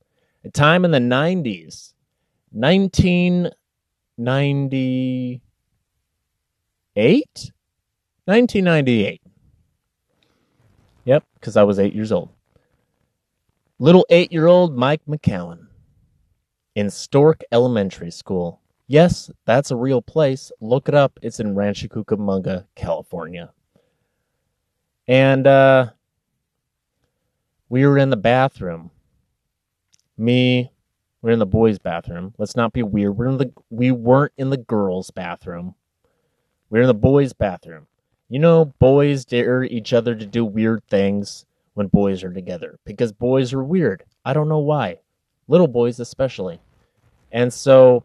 a 0.45 0.51
time 0.51 0.85
in 0.85 0.93
the 0.93 0.99
90s, 0.99 1.93
1998? 2.57 3.62
1998. 8.27 9.23
Yep, 11.05 11.25
because 11.35 11.57
I 11.57 11.62
was 11.64 11.79
eight 11.79 11.95
years 11.95 12.12
old. 12.12 12.31
Little 13.79 14.07
eight 14.11 14.33
year 14.33 14.47
old 14.47 14.77
Mike 14.77 15.03
McCowan. 15.09 15.66
in 16.75 16.90
Stork 16.90 17.42
Elementary 17.53 18.11
School. 18.11 18.61
Yes, 18.87 19.31
that's 19.47 19.71
a 19.71 19.77
real 19.77 20.03
place. 20.03 20.53
Look 20.61 20.88
it 20.88 20.95
up. 20.95 21.19
It's 21.23 21.40
in 21.40 21.55
Rancho 21.55 21.88
Cucamonga, 21.88 22.66
California. 22.75 23.53
And 25.09 25.47
uh, 25.47 25.90
we 27.69 27.87
were 27.87 27.99
in 27.99 28.11
the 28.11 28.16
bathroom. 28.16 28.90
Me, 30.19 30.73
we're 31.27 31.33
in 31.33 31.41
the 31.41 31.45
boys' 31.45 31.81
bathroom. 31.81 32.33
Let's 32.39 32.55
not 32.55 32.73
be 32.73 32.85
weird. 32.85 33.17
We're 33.17 33.27
in 33.27 33.39
the 33.39 33.53
we 33.69 33.91
weren't 33.91 34.33
in 34.37 34.51
the 34.51 34.57
girls' 34.57 35.11
bathroom. 35.11 35.75
We're 36.71 36.83
in 36.83 36.87
the 36.87 36.95
boys' 36.95 37.33
bathroom. 37.33 37.89
You 38.29 38.39
know, 38.39 38.67
boys 38.67 39.25
dare 39.25 39.65
each 39.65 39.93
other 39.93 40.15
to 40.15 40.25
do 40.25 40.45
weird 40.45 40.85
things 40.89 41.45
when 41.75 41.89
boys 41.89 42.23
are 42.23 42.33
together 42.33 42.79
because 42.85 43.11
boys 43.11 43.53
are 43.53 43.65
weird. 43.65 44.05
I 44.25 44.35
don't 44.35 44.49
know 44.49 44.61
why. 44.61 45.01
Little 45.49 45.67
boys 45.67 45.99
especially. 45.99 46.61
And 47.33 47.53
so 47.53 48.05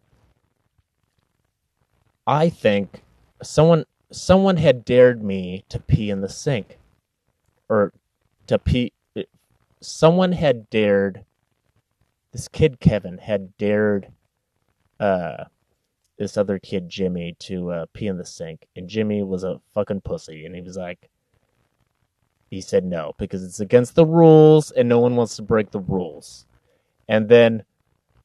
I 2.26 2.50
think 2.50 3.04
someone 3.44 3.86
someone 4.12 4.58
had 4.58 4.84
dared 4.84 5.24
me 5.24 5.64
to 5.70 5.80
pee 5.80 6.10
in 6.10 6.22
the 6.22 6.30
sink 6.30 6.80
or 7.70 7.94
to 8.48 8.58
pee 8.58 8.94
someone 9.80 10.32
had 10.32 10.72
dared 10.72 11.24
this 12.32 12.48
kid 12.48 12.80
Kevin 12.80 13.18
had 13.18 13.58
dared 13.58 14.12
uh 15.00 15.46
this 16.18 16.38
other 16.38 16.60
kid 16.60 16.88
Jimmy 16.88 17.36
to 17.40 17.72
uh, 17.72 17.86
pee 17.94 18.08
in 18.08 18.18
the 18.18 18.26
sink 18.26 18.68
and 18.76 18.88
Jimmy 18.88 19.24
was 19.24 19.44
a 19.44 19.60
fucking 19.74 20.02
pussy 20.02 20.46
and 20.46 20.54
he 20.54 20.62
was 20.62 20.78
like 20.78 21.10
he 22.52 22.62
said 22.62 22.84
no 22.84 23.14
because 23.18 23.44
it's 23.44 23.62
against 23.62 23.96
the 23.96 24.06
rules 24.06 24.70
and 24.72 24.88
no 24.88 25.00
one 25.00 25.16
wants 25.16 25.38
to 25.38 25.42
break 25.42 25.72
the 25.72 25.80
rules. 25.80 26.46
And 27.08 27.30
then 27.30 27.64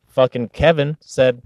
fucking 0.08 0.48
Kevin 0.48 0.98
said, 1.00 1.40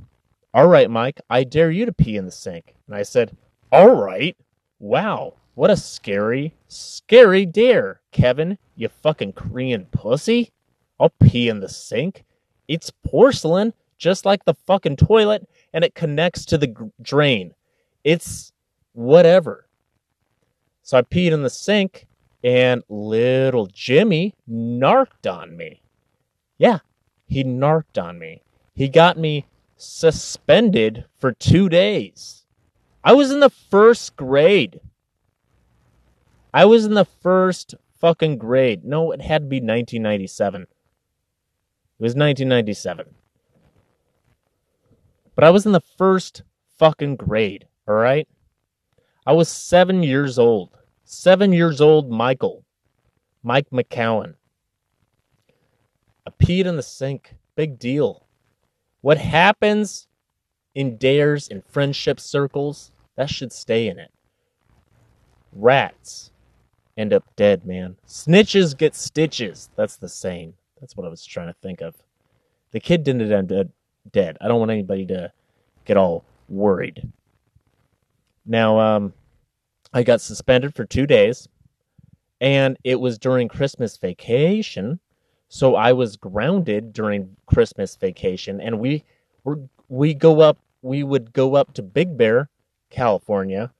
All 0.54 0.66
right, 0.66 0.90
Mike, 0.90 1.20
I 1.28 1.44
dare 1.44 1.70
you 1.70 1.84
to 1.84 1.92
pee 1.92 2.16
in 2.16 2.24
the 2.24 2.32
sink. 2.32 2.74
And 2.86 2.96
I 2.96 3.02
said, 3.02 3.36
All 3.70 3.94
right. 3.94 4.36
Wow, 4.78 5.34
what 5.54 5.70
a 5.70 5.76
scary, 5.76 6.54
scary 6.68 7.44
dare, 7.44 8.00
Kevin, 8.12 8.56
you 8.74 8.88
fucking 8.88 9.34
Korean 9.34 9.84
pussy. 9.92 10.50
I'll 10.98 11.10
pee 11.10 11.50
in 11.50 11.60
the 11.60 11.68
sink. 11.68 12.24
It's 12.70 12.92
porcelain, 13.04 13.74
just 13.98 14.24
like 14.24 14.44
the 14.44 14.54
fucking 14.54 14.94
toilet, 14.94 15.48
and 15.72 15.82
it 15.82 15.96
connects 15.96 16.44
to 16.46 16.56
the 16.56 16.92
drain. 17.02 17.52
It's 18.04 18.52
whatever. 18.92 19.66
So 20.84 20.96
I 20.96 21.02
peed 21.02 21.32
in 21.32 21.42
the 21.42 21.50
sink, 21.50 22.06
and 22.44 22.84
little 22.88 23.66
Jimmy 23.66 24.36
narked 24.46 25.26
on 25.26 25.56
me. 25.56 25.82
Yeah, 26.58 26.78
he 27.26 27.42
narked 27.42 27.98
on 27.98 28.20
me. 28.20 28.44
He 28.72 28.88
got 28.88 29.18
me 29.18 29.46
suspended 29.76 31.06
for 31.18 31.32
two 31.32 31.68
days. 31.68 32.44
I 33.02 33.14
was 33.14 33.32
in 33.32 33.40
the 33.40 33.50
first 33.50 34.14
grade. 34.14 34.78
I 36.54 36.66
was 36.66 36.84
in 36.84 36.94
the 36.94 37.04
first 37.04 37.74
fucking 37.98 38.38
grade. 38.38 38.84
No, 38.84 39.10
it 39.10 39.22
had 39.22 39.42
to 39.42 39.48
be 39.48 39.56
1997. 39.56 40.68
It 42.00 42.02
was 42.02 42.14
1997. 42.14 43.04
But 45.34 45.44
I 45.44 45.50
was 45.50 45.66
in 45.66 45.72
the 45.72 45.82
first 45.82 46.44
fucking 46.78 47.16
grade, 47.16 47.66
all 47.86 47.94
right? 47.94 48.26
I 49.26 49.34
was 49.34 49.50
seven 49.50 50.02
years 50.02 50.38
old. 50.38 50.70
Seven 51.04 51.52
years 51.52 51.78
old, 51.82 52.10
Michael. 52.10 52.64
Mike 53.42 53.68
McCowan. 53.68 54.36
I 56.26 56.30
peed 56.42 56.64
in 56.64 56.76
the 56.76 56.82
sink. 56.82 57.34
Big 57.54 57.78
deal. 57.78 58.26
What 59.02 59.18
happens 59.18 60.08
in 60.74 60.96
dares 60.96 61.48
in 61.48 61.60
friendship 61.60 62.18
circles, 62.18 62.92
that 63.16 63.28
should 63.28 63.52
stay 63.52 63.88
in 63.88 63.98
it. 63.98 64.10
Rats 65.52 66.30
end 66.96 67.12
up 67.12 67.24
dead, 67.36 67.66
man. 67.66 67.96
Snitches 68.06 68.74
get 68.74 68.94
stitches. 68.94 69.68
That's 69.76 69.96
the 69.96 70.08
saying. 70.08 70.54
That's 70.80 70.96
what 70.96 71.06
I 71.06 71.10
was 71.10 71.24
trying 71.24 71.48
to 71.48 71.56
think 71.60 71.80
of. 71.80 71.94
The 72.72 72.80
kid 72.80 73.04
didn't 73.04 73.30
end 73.30 73.52
up 73.52 73.66
dead. 74.10 74.38
I 74.40 74.48
don't 74.48 74.58
want 74.58 74.70
anybody 74.70 75.06
to 75.06 75.32
get 75.84 75.96
all 75.96 76.24
worried. 76.48 77.06
Now, 78.46 78.78
um, 78.78 79.12
I 79.92 80.02
got 80.02 80.20
suspended 80.20 80.74
for 80.74 80.84
two 80.84 81.06
days, 81.06 81.48
and 82.40 82.76
it 82.84 83.00
was 83.00 83.18
during 83.18 83.48
Christmas 83.48 83.96
vacation. 83.96 84.98
So 85.48 85.74
I 85.74 85.92
was 85.92 86.16
grounded 86.16 86.92
during 86.92 87.36
Christmas 87.46 87.96
vacation, 87.96 88.60
and 88.60 88.78
we 88.78 89.04
were 89.44 89.58
we 89.88 90.14
go 90.14 90.40
up. 90.40 90.58
We 90.82 91.02
would 91.02 91.32
go 91.32 91.56
up 91.56 91.74
to 91.74 91.82
Big 91.82 92.16
Bear, 92.16 92.48
California, 92.88 93.72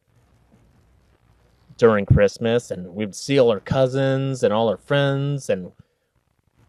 during 1.79 2.05
Christmas, 2.05 2.71
and 2.71 2.95
we'd 2.95 3.15
see 3.15 3.39
all 3.39 3.51
our 3.51 3.61
cousins 3.61 4.43
and 4.43 4.53
all 4.53 4.69
our 4.69 4.77
friends 4.77 5.49
and 5.49 5.73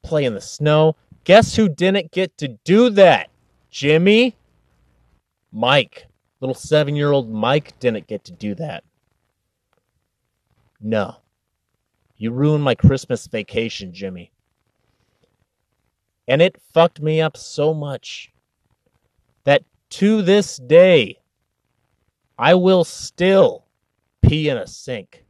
play 0.04 0.26
in 0.26 0.34
the 0.34 0.42
snow. 0.42 0.96
Guess 1.24 1.56
who 1.56 1.70
didn't 1.70 2.12
get 2.12 2.38
to 2.40 2.48
do 2.48 2.90
that? 2.92 3.30
Jimmy, 3.70 4.36
Mike, 5.52 6.08
little 6.40 6.56
seven-year-old 6.56 7.30
Mike 7.30 7.80
didn't 7.80 8.08
get 8.08 8.24
to 8.26 8.32
do 8.32 8.56
that. 8.56 8.84
No. 10.80 11.18
You 12.18 12.32
ruined 12.32 12.64
my 12.64 12.76
Christmas 12.76 13.28
vacation, 13.28 13.94
Jimmy. 13.94 14.32
And 16.28 16.42
it 16.42 16.62
fucked 16.74 17.02
me 17.02 17.22
up 17.22 17.36
so 17.38 17.74
much 17.74 18.32
that 19.44 19.64
to 19.92 20.22
this 20.22 20.58
day, 20.58 21.18
I 22.38 22.56
will 22.56 22.84
still 22.84 23.66
pee 24.22 24.50
in 24.50 24.58
a 24.58 24.68
sink. 24.68 25.26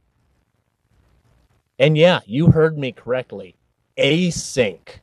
And 1.78 1.98
yeah, 1.98 2.20
you 2.26 2.46
heard 2.46 2.78
me 2.78 2.92
correctly. 2.92 3.56
A 3.96 4.30
sink. 4.30 5.00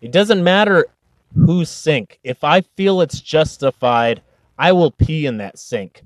It 0.00 0.12
doesn't 0.12 0.44
matter 0.44 0.86
whose 1.34 1.68
sink. 1.68 2.18
If 2.22 2.44
I 2.44 2.60
feel 2.60 3.00
it's 3.00 3.20
justified, 3.20 4.22
I 4.58 4.72
will 4.72 4.90
pee 4.90 5.26
in 5.26 5.38
that 5.38 5.58
sink. 5.58 6.04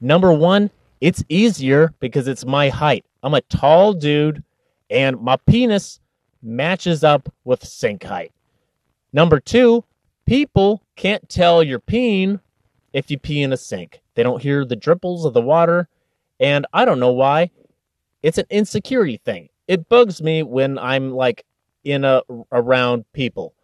Number 0.00 0.32
one, 0.32 0.70
it's 1.00 1.24
easier 1.28 1.92
because 2.00 2.28
it's 2.28 2.44
my 2.44 2.68
height. 2.68 3.04
I'm 3.22 3.34
a 3.34 3.40
tall 3.42 3.92
dude, 3.92 4.42
and 4.88 5.20
my 5.20 5.36
penis 5.36 6.00
matches 6.42 7.04
up 7.04 7.32
with 7.44 7.64
sink 7.64 8.04
height. 8.04 8.32
Number 9.12 9.40
two, 9.40 9.84
people 10.26 10.82
can't 10.96 11.28
tell 11.28 11.62
you're 11.62 11.80
peeing 11.80 12.40
if 12.92 13.10
you 13.10 13.18
pee 13.18 13.42
in 13.42 13.52
a 13.52 13.56
sink. 13.56 14.00
They 14.14 14.22
don't 14.22 14.42
hear 14.42 14.64
the 14.64 14.76
dripples 14.76 15.24
of 15.24 15.34
the 15.34 15.42
water, 15.42 15.88
and 16.38 16.66
I 16.72 16.84
don't 16.84 17.00
know 17.00 17.12
why. 17.12 17.50
It's 18.22 18.38
an 18.38 18.46
insecurity 18.50 19.16
thing. 19.18 19.48
It 19.70 19.88
bugs 19.88 20.20
me 20.20 20.42
when 20.42 20.80
I'm 20.80 21.12
like 21.12 21.46
in 21.84 22.04
a 22.04 22.22
around 22.50 23.04
people. 23.12 23.54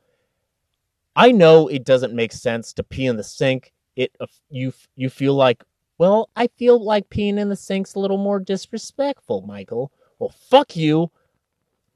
I 1.16 1.33
know 1.33 1.66
it 1.66 1.85
doesn't 1.85 2.14
make 2.14 2.31
sense 2.31 2.73
to 2.75 2.85
pee 2.85 3.07
in 3.07 3.16
the 3.16 3.25
sink. 3.25 3.73
It 3.97 4.14
uh, 4.21 4.27
you 4.49 4.73
you 4.95 5.11
feel 5.11 5.35
like, 5.35 5.64
well, 5.99 6.31
I 6.37 6.47
feel 6.47 6.81
like 6.81 7.11
peeing 7.11 7.40
in 7.40 7.49
the 7.49 7.57
sink's 7.57 7.97
a 7.97 7.99
little 7.99 8.19
more 8.19 8.38
disrespectful, 8.38 9.42
Michael. 9.49 9.90
Well, 10.21 10.33
fuck 10.49 10.77
you. 10.77 11.11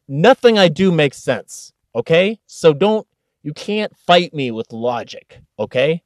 Nothing 0.09 0.59
I 0.59 0.67
do 0.67 0.91
makes 0.91 1.19
sense. 1.19 1.73
Okay? 1.95 2.41
So 2.47 2.73
don't 2.73 3.07
you 3.45 3.53
can't 3.53 3.97
fight 3.97 4.35
me 4.35 4.51
with 4.51 4.73
logic, 4.73 5.41
okay? 5.57 6.03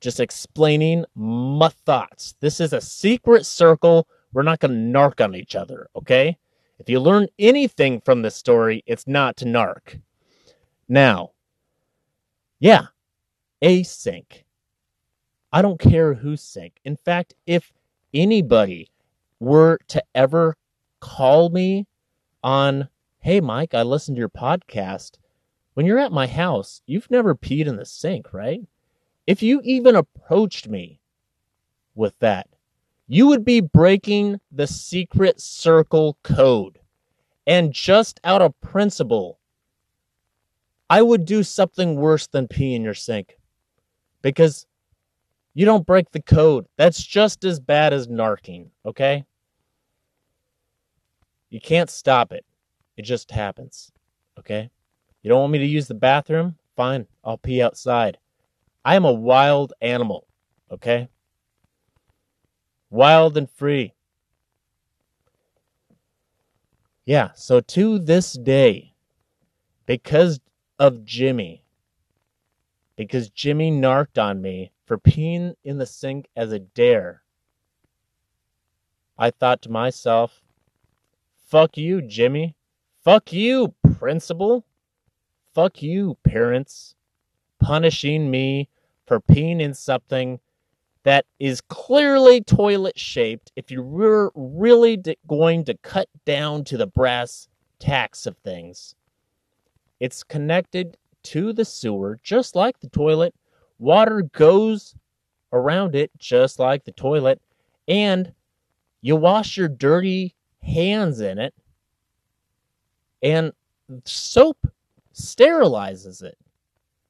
Just 0.00 0.18
explaining 0.18 1.04
my 1.14 1.68
thoughts. 1.68 2.34
This 2.40 2.58
is 2.58 2.72
a 2.72 2.80
secret 2.80 3.46
circle. 3.46 4.08
We're 4.32 4.42
not 4.42 4.58
going 4.58 4.72
to 4.72 4.98
narc 4.98 5.24
on 5.24 5.36
each 5.36 5.54
other, 5.54 5.88
okay? 5.94 6.36
If 6.78 6.88
you 6.88 7.00
learn 7.00 7.28
anything 7.38 8.00
from 8.00 8.22
this 8.22 8.36
story, 8.36 8.82
it's 8.86 9.06
not 9.06 9.36
to 9.38 9.44
narc. 9.44 10.00
Now, 10.88 11.32
yeah, 12.60 12.86
async. 13.62 14.44
I 15.52 15.62
don't 15.62 15.80
care 15.80 16.14
whose 16.14 16.42
sink. 16.42 16.74
In 16.84 16.96
fact, 16.96 17.34
if 17.46 17.72
anybody 18.12 18.90
were 19.40 19.78
to 19.88 20.02
ever 20.14 20.56
call 21.00 21.48
me 21.48 21.86
on, 22.42 22.88
hey, 23.20 23.40
Mike, 23.40 23.74
I 23.74 23.82
listened 23.82 24.16
to 24.16 24.20
your 24.20 24.28
podcast. 24.28 25.16
When 25.74 25.86
you're 25.86 25.98
at 25.98 26.12
my 26.12 26.26
house, 26.26 26.82
you've 26.86 27.10
never 27.10 27.34
peed 27.34 27.66
in 27.66 27.76
the 27.76 27.86
sink, 27.86 28.32
right? 28.32 28.60
If 29.26 29.42
you 29.42 29.60
even 29.62 29.94
approached 29.94 30.68
me 30.68 31.00
with 31.94 32.18
that, 32.20 32.48
you 33.08 33.26
would 33.26 33.44
be 33.44 33.60
breaking 33.60 34.40
the 34.52 34.66
secret 34.66 35.40
circle 35.40 36.16
code. 36.22 36.78
And 37.46 37.72
just 37.72 38.20
out 38.22 38.42
of 38.42 38.60
principle, 38.60 39.38
I 40.90 41.02
would 41.02 41.24
do 41.24 41.42
something 41.42 41.96
worse 41.96 42.26
than 42.26 42.46
pee 42.46 42.74
in 42.74 42.82
your 42.82 42.94
sink 42.94 43.38
because 44.22 44.66
you 45.54 45.64
don't 45.64 45.86
break 45.86 46.10
the 46.12 46.22
code. 46.22 46.66
That's 46.76 47.02
just 47.02 47.44
as 47.44 47.58
bad 47.58 47.92
as 47.92 48.06
narking, 48.06 48.68
okay? 48.84 49.24
You 51.50 51.60
can't 51.60 51.90
stop 51.90 52.32
it. 52.32 52.44
It 52.96 53.02
just 53.02 53.30
happens, 53.30 53.90
okay? 54.38 54.70
You 55.22 55.30
don't 55.30 55.40
want 55.40 55.52
me 55.52 55.58
to 55.58 55.66
use 55.66 55.88
the 55.88 55.94
bathroom? 55.94 56.56
fine. 56.78 57.08
I'll 57.24 57.36
pee 57.36 57.60
outside. 57.60 58.18
I 58.84 58.94
am 58.94 59.04
a 59.04 59.12
wild 59.12 59.72
animal, 59.80 60.28
okay? 60.70 61.08
Wild 62.90 63.36
and 63.36 63.50
free. 63.50 63.94
Yeah, 67.04 67.30
so 67.34 67.60
to 67.60 67.98
this 67.98 68.34
day, 68.34 68.94
because 69.86 70.40
of 70.78 71.04
Jimmy, 71.04 71.64
because 72.96 73.30
Jimmy 73.30 73.70
narked 73.70 74.18
on 74.18 74.42
me 74.42 74.72
for 74.84 74.98
peeing 74.98 75.54
in 75.64 75.78
the 75.78 75.86
sink 75.86 76.28
as 76.36 76.52
a 76.52 76.58
dare, 76.58 77.22
I 79.18 79.30
thought 79.30 79.62
to 79.62 79.70
myself, 79.70 80.42
fuck 81.46 81.76
you, 81.76 82.02
Jimmy. 82.02 82.54
Fuck 83.02 83.32
you, 83.32 83.74
principal. 83.98 84.64
Fuck 85.54 85.82
you, 85.82 86.18
parents. 86.22 86.94
Punishing 87.58 88.30
me 88.30 88.68
for 89.06 89.20
peeing 89.20 89.60
in 89.60 89.74
something 89.74 90.40
that 91.08 91.24
is 91.40 91.62
clearly 91.62 92.42
toilet 92.42 92.98
shaped 92.98 93.50
if 93.56 93.70
you 93.70 93.82
were 93.82 94.30
really 94.34 94.94
d- 94.94 95.16
going 95.26 95.64
to 95.64 95.72
cut 95.78 96.06
down 96.26 96.62
to 96.62 96.76
the 96.76 96.86
brass 96.86 97.48
tacks 97.78 98.26
of 98.26 98.36
things. 98.44 98.94
It's 100.00 100.22
connected 100.22 100.98
to 101.22 101.54
the 101.54 101.64
sewer 101.64 102.20
just 102.22 102.54
like 102.54 102.80
the 102.80 102.90
toilet. 102.90 103.34
Water 103.78 104.20
goes 104.20 104.96
around 105.50 105.96
it 105.96 106.10
just 106.18 106.58
like 106.58 106.84
the 106.84 106.92
toilet. 106.92 107.40
And 107.88 108.34
you 109.00 109.16
wash 109.16 109.56
your 109.56 109.68
dirty 109.68 110.34
hands 110.62 111.20
in 111.20 111.38
it. 111.38 111.54
And 113.22 113.52
soap 114.04 114.58
sterilizes 115.14 116.22
it. 116.22 116.36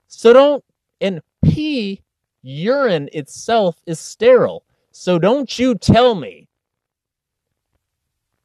So 0.07 0.33
don't, 0.33 0.65
and 1.01 1.21
pee, 1.45 2.05
urine 2.43 3.09
itself 3.13 3.81
is 3.87 3.99
sterile. 3.99 4.65
So 4.91 5.19
don't 5.19 5.59
you 5.59 5.75
tell 5.75 6.15
me 6.15 6.49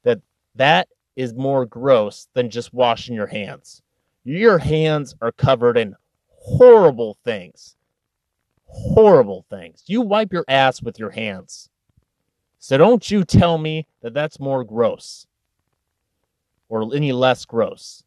that 0.03 0.19
that 0.55 0.87
is 1.15 1.33
more 1.33 1.65
gross 1.65 2.27
than 2.33 2.49
just 2.49 2.73
washing 2.73 3.15
your 3.15 3.27
hands. 3.27 3.81
Your 4.23 4.57
hands 4.57 5.15
are 5.21 5.31
covered 5.31 5.77
in 5.77 5.95
horrible 6.27 7.17
things. 7.23 7.75
Horrible 8.65 9.45
things. 9.49 9.83
You 9.87 10.01
wipe 10.01 10.33
your 10.33 10.45
ass 10.47 10.81
with 10.81 10.97
your 10.97 11.11
hands. 11.11 11.69
So 12.59 12.77
don't 12.77 13.11
you 13.11 13.23
tell 13.23 13.57
me 13.57 13.87
that 14.01 14.13
that's 14.13 14.39
more 14.39 14.63
gross 14.63 15.27
or 16.69 16.95
any 16.95 17.11
less 17.11 17.45
gross. 17.45 18.03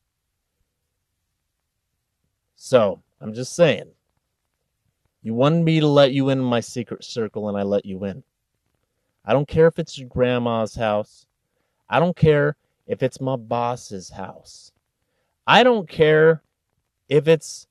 So 2.57 3.03
I'm 3.21 3.35
just 3.35 3.55
saying. 3.55 3.91
You 5.27 5.35
wanted 5.35 5.65
me 5.65 5.81
to 5.81 5.89
let 5.89 6.13
you 6.13 6.29
in 6.29 6.39
my 6.39 6.61
secret 6.61 7.03
circle, 7.03 7.49
and 7.49 7.59
I 7.59 7.65
let 7.65 7.85
you 7.85 8.05
in. 8.05 8.23
I 9.25 9.33
don't 9.33 9.49
care 9.49 9.67
if 9.67 9.77
it's 9.77 9.99
your 9.99 10.09
grandma's 10.09 10.77
house. 10.77 11.27
I 11.91 11.99
don't 11.99 12.15
care 12.15 12.55
if 12.87 13.03
it's 13.03 13.21
my 13.21 13.35
boss's 13.35 14.11
house. 14.11 14.71
I 15.45 15.65
don't 15.65 15.89
care 15.89 16.45
if 17.09 17.27
it's 17.27 17.67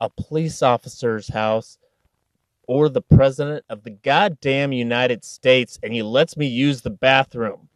a 0.00 0.10
police 0.10 0.60
officer's 0.60 1.28
house 1.28 1.78
or 2.66 2.88
the 2.88 3.02
president 3.02 3.64
of 3.68 3.84
the 3.84 3.90
goddamn 3.90 4.72
United 4.72 5.24
States 5.24 5.78
and 5.80 5.92
he 5.92 6.02
lets 6.02 6.36
me 6.36 6.48
use 6.48 6.80
the 6.80 6.90
bathroom. 6.90 7.68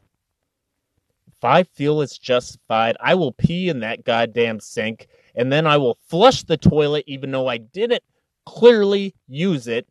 If 1.28 1.44
I 1.44 1.62
feel 1.62 2.00
it's 2.00 2.18
justified, 2.18 2.96
I 2.98 3.14
will 3.14 3.30
pee 3.30 3.68
in 3.68 3.78
that 3.78 4.02
goddamn 4.02 4.58
sink 4.58 5.06
and 5.36 5.52
then 5.52 5.68
I 5.68 5.76
will 5.76 5.98
flush 6.08 6.42
the 6.42 6.56
toilet 6.56 7.04
even 7.06 7.30
though 7.30 7.46
I 7.46 7.58
didn't 7.58 8.02
clearly 8.46 9.14
use 9.26 9.66
it. 9.66 9.86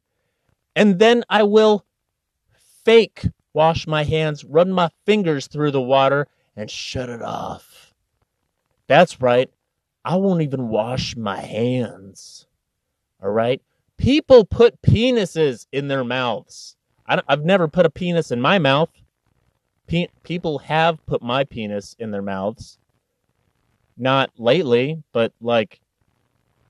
And 0.76 0.99
then 0.99 1.24
I 1.30 1.43
will 1.43 1.86
fake 2.86 3.24
wash 3.54 3.88
my 3.88 4.04
hands, 4.04 4.43
run 4.45 4.72
my 4.72 4.89
fingers 5.06 5.47
through 5.47 5.72
the 5.72 5.82
water, 5.82 6.28
and 6.56 6.70
shut 6.70 7.10
it 7.10 7.22
off. 7.22 7.93
That's 8.88 9.22
right. 9.22 9.49
I 10.04 10.16
won't 10.16 10.41
even 10.41 10.70
wash 10.70 11.16
my 11.16 11.39
hands. 11.39 12.47
All 13.22 13.30
right? 13.30 13.62
People 13.97 14.45
put 14.45 14.82
penises 14.82 15.68
in 15.72 15.88
their 15.88 16.04
mouths. 16.04 16.76
I 17.06 17.22
have 17.28 17.45
never 17.45 17.68
put 17.68 17.86
a 17.86 17.89
penis 17.89 18.32
in 18.32 18.41
my 18.41 18.58
mouth. 18.58 18.89
Pe- 19.88 20.08
people 20.24 20.60
have 20.60 21.06
put 21.06 21.22
my 21.22 21.43
penis 21.43 21.95
in 21.99 22.12
their 22.12 22.22
mouths. 22.22 22.80
Not 23.97 24.32
lately, 24.38 25.04
but 25.12 25.34
like 25.39 25.82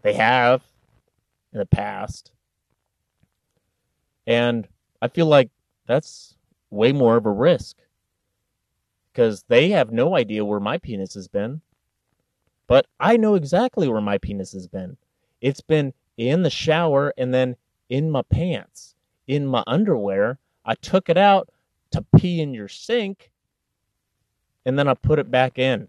they 0.02 0.14
have 0.14 0.62
in 1.54 1.60
the 1.60 1.66
past. 1.66 2.32
And 4.28 4.68
I 5.02 5.08
feel 5.08 5.26
like 5.26 5.50
that's 5.88 6.36
way 6.70 6.92
more 6.92 7.18
of 7.18 7.26
a 7.26 7.32
risk 7.32 7.78
because 9.12 9.44
they 9.48 9.70
have 9.70 9.92
no 9.92 10.16
idea 10.16 10.46
where 10.46 10.60
my 10.60 10.78
penis 10.78 11.14
has 11.16 11.28
been. 11.28 11.62
But 12.68 12.88
I 13.00 13.18
know 13.18 13.36
exactly 13.36 13.90
where 13.90 14.02
my 14.02 14.18
penis 14.18 14.54
has 14.54 14.68
been. 14.68 14.96
It's 15.42 15.62
been 15.62 15.94
in 16.18 16.44
the 16.44 16.50
shower 16.50 17.14
and 17.18 17.34
then 17.34 17.58
in 17.90 18.10
my 18.10 18.22
pants, 18.22 18.96
in 19.28 19.46
my 19.46 19.64
underwear. 19.68 20.40
I 20.64 20.76
took 20.76 21.10
it 21.10 21.18
out 21.18 21.50
to 21.92 22.06
pee 22.16 22.40
in 22.40 22.54
your 22.54 22.70
sink 22.70 23.32
and 24.66 24.78
then 24.78 24.88
I 24.88 24.94
put 24.94 25.20
it 25.20 25.30
back 25.32 25.58
in. 25.58 25.88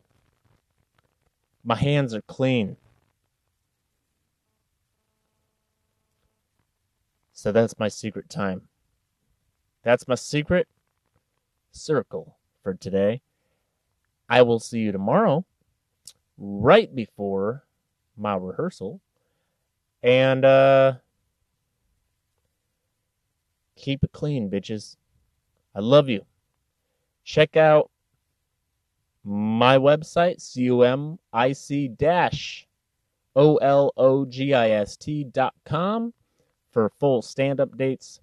My 1.63 1.77
hands 1.77 2.15
are 2.15 2.23
clean. 2.23 2.77
So 7.43 7.51
that's 7.51 7.77
my 7.77 7.89
secret 7.89 8.31
time. 8.31 8.69
That's 9.83 10.07
my 10.07 10.15
secret 10.15 10.69
circle 11.73 12.37
for 12.63 12.73
today. 12.73 13.21
I 14.29 14.43
will 14.43 14.61
see 14.61 14.79
you 14.79 14.93
tomorrow, 14.93 15.45
right 16.39 16.95
before 16.95 17.65
my 18.17 18.37
rehearsal. 18.37 19.01
And 20.05 20.45
uh, 20.45 20.93
keep 23.75 24.05
it 24.05 24.13
clean, 24.13 24.49
bitches. 24.49 24.95
I 25.75 25.81
love 25.81 26.09
you. 26.09 26.25
Check 27.25 27.57
out 27.57 27.91
my 29.25 29.79
website, 29.79 30.41
C-O-M-I-C 30.41 31.89
for 36.73 36.91
full 36.99 37.23
stand-up 37.23 37.77
dates 37.77 38.21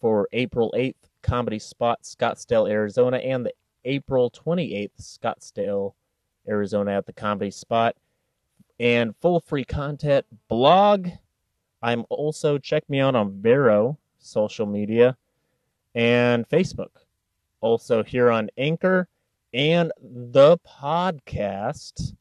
for 0.00 0.28
April 0.32 0.72
8th, 0.76 0.94
Comedy 1.22 1.58
Spot, 1.58 2.00
Scottsdale, 2.02 2.70
Arizona, 2.70 3.16
and 3.18 3.46
the 3.46 3.52
April 3.84 4.30
28th, 4.30 4.90
Scottsdale, 5.00 5.94
Arizona 6.48 6.92
at 6.92 7.06
the 7.06 7.12
Comedy 7.12 7.50
Spot. 7.50 7.96
And 8.78 9.14
full 9.20 9.40
free 9.40 9.64
content 9.64 10.24
blog. 10.48 11.08
I'm 11.82 12.04
also, 12.08 12.58
check 12.58 12.88
me 12.88 13.00
out 13.00 13.16
on 13.16 13.40
Vero, 13.40 13.98
social 14.18 14.66
media, 14.66 15.16
and 15.94 16.48
Facebook. 16.48 16.90
Also 17.60 18.04
here 18.04 18.30
on 18.30 18.50
Anchor 18.56 19.08
and 19.52 19.90
the 20.00 20.58
podcast 20.58 22.14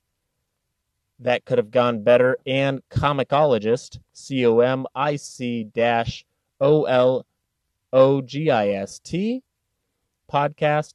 that 1.19 1.45
could 1.45 1.57
have 1.57 1.71
gone 1.71 2.03
better. 2.03 2.37
And 2.45 2.81
comicologist 2.89 3.99
c-o-m-i-c 4.13 5.63
dash 5.73 6.25
o-l-o-g-i-s-t 6.59 7.23
podcast. 10.31 10.93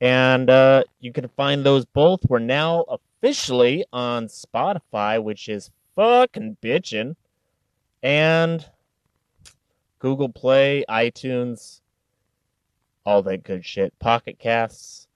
And 0.00 0.48
uh, 0.48 0.84
you 0.98 1.12
can 1.12 1.28
find 1.28 1.64
those 1.64 1.84
both. 1.84 2.20
We're 2.28 2.38
now 2.38 2.84
officially 2.88 3.84
on 3.92 4.28
spotify 4.28 5.22
which 5.22 5.46
is 5.48 5.70
fucking 5.94 6.56
bitchin' 6.62 7.16
and 8.02 8.64
google 9.98 10.30
play 10.30 10.82
itunes 10.88 11.82
all 13.04 13.22
that 13.22 13.42
good 13.42 13.64
shit. 13.64 13.98
Pocket 13.98 14.38
casts. 14.38 15.08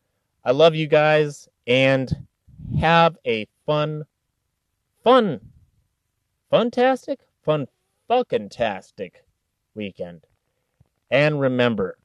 I 0.44 0.50
love 0.52 0.74
you 0.74 0.86
guys 0.86 1.48
and 1.66 2.26
have 2.80 3.16
a 3.26 3.46
fun, 3.66 4.04
fun, 5.04 5.38
fantastic, 6.50 7.20
fun 7.44 7.68
fucking 8.08 8.48
tastic 8.48 9.24
weekend. 9.74 10.22
And 11.10 11.38
remember, 11.38 11.98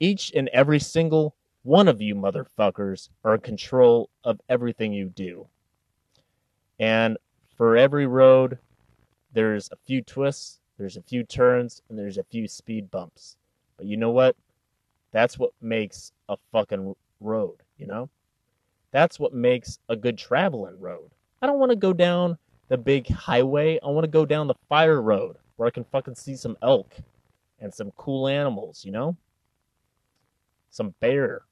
each 0.00 0.32
and 0.34 0.48
every 0.48 0.80
single 0.80 1.36
one 1.62 1.86
of 1.86 2.02
you 2.02 2.16
motherfuckers 2.16 3.08
are 3.24 3.36
in 3.36 3.40
control 3.40 4.10
of 4.24 4.40
everything 4.48 4.92
you 4.92 5.06
do. 5.06 5.46
And 6.80 7.18
for 7.56 7.76
every 7.76 8.06
road, 8.06 8.58
there's 9.32 9.70
a 9.70 9.76
few 9.86 10.02
twists, 10.02 10.58
there's 10.76 10.96
a 10.96 11.02
few 11.02 11.22
turns, 11.22 11.82
and 11.88 11.96
there's 11.96 12.18
a 12.18 12.24
few 12.24 12.48
speed 12.48 12.90
bumps. 12.90 13.36
But 13.76 13.86
you 13.86 13.96
know 13.96 14.10
what? 14.10 14.34
That's 15.12 15.38
what 15.38 15.52
makes 15.60 16.12
a 16.28 16.36
fucking 16.50 16.96
road, 17.20 17.62
you 17.78 17.86
know? 17.86 18.08
That's 18.90 19.20
what 19.20 19.34
makes 19.34 19.78
a 19.88 19.94
good 19.94 20.18
traveling 20.18 20.80
road. 20.80 21.10
I 21.42 21.46
don't 21.46 21.58
want 21.58 21.70
to 21.70 21.76
go 21.76 21.92
down 21.92 22.36
the 22.68 22.76
big 22.76 23.08
highway. 23.08 23.78
I 23.82 23.88
want 23.88 24.04
to 24.04 24.10
go 24.10 24.26
down 24.26 24.46
the 24.46 24.54
fire 24.68 25.00
road 25.00 25.36
where 25.56 25.66
I 25.66 25.70
can 25.70 25.84
fucking 25.84 26.14
see 26.14 26.36
some 26.36 26.56
elk 26.62 26.94
and 27.60 27.72
some 27.72 27.90
cool 27.96 28.28
animals, 28.28 28.84
you 28.84 28.92
know? 28.92 29.16
Some 30.70 30.94
bear. 31.00 31.42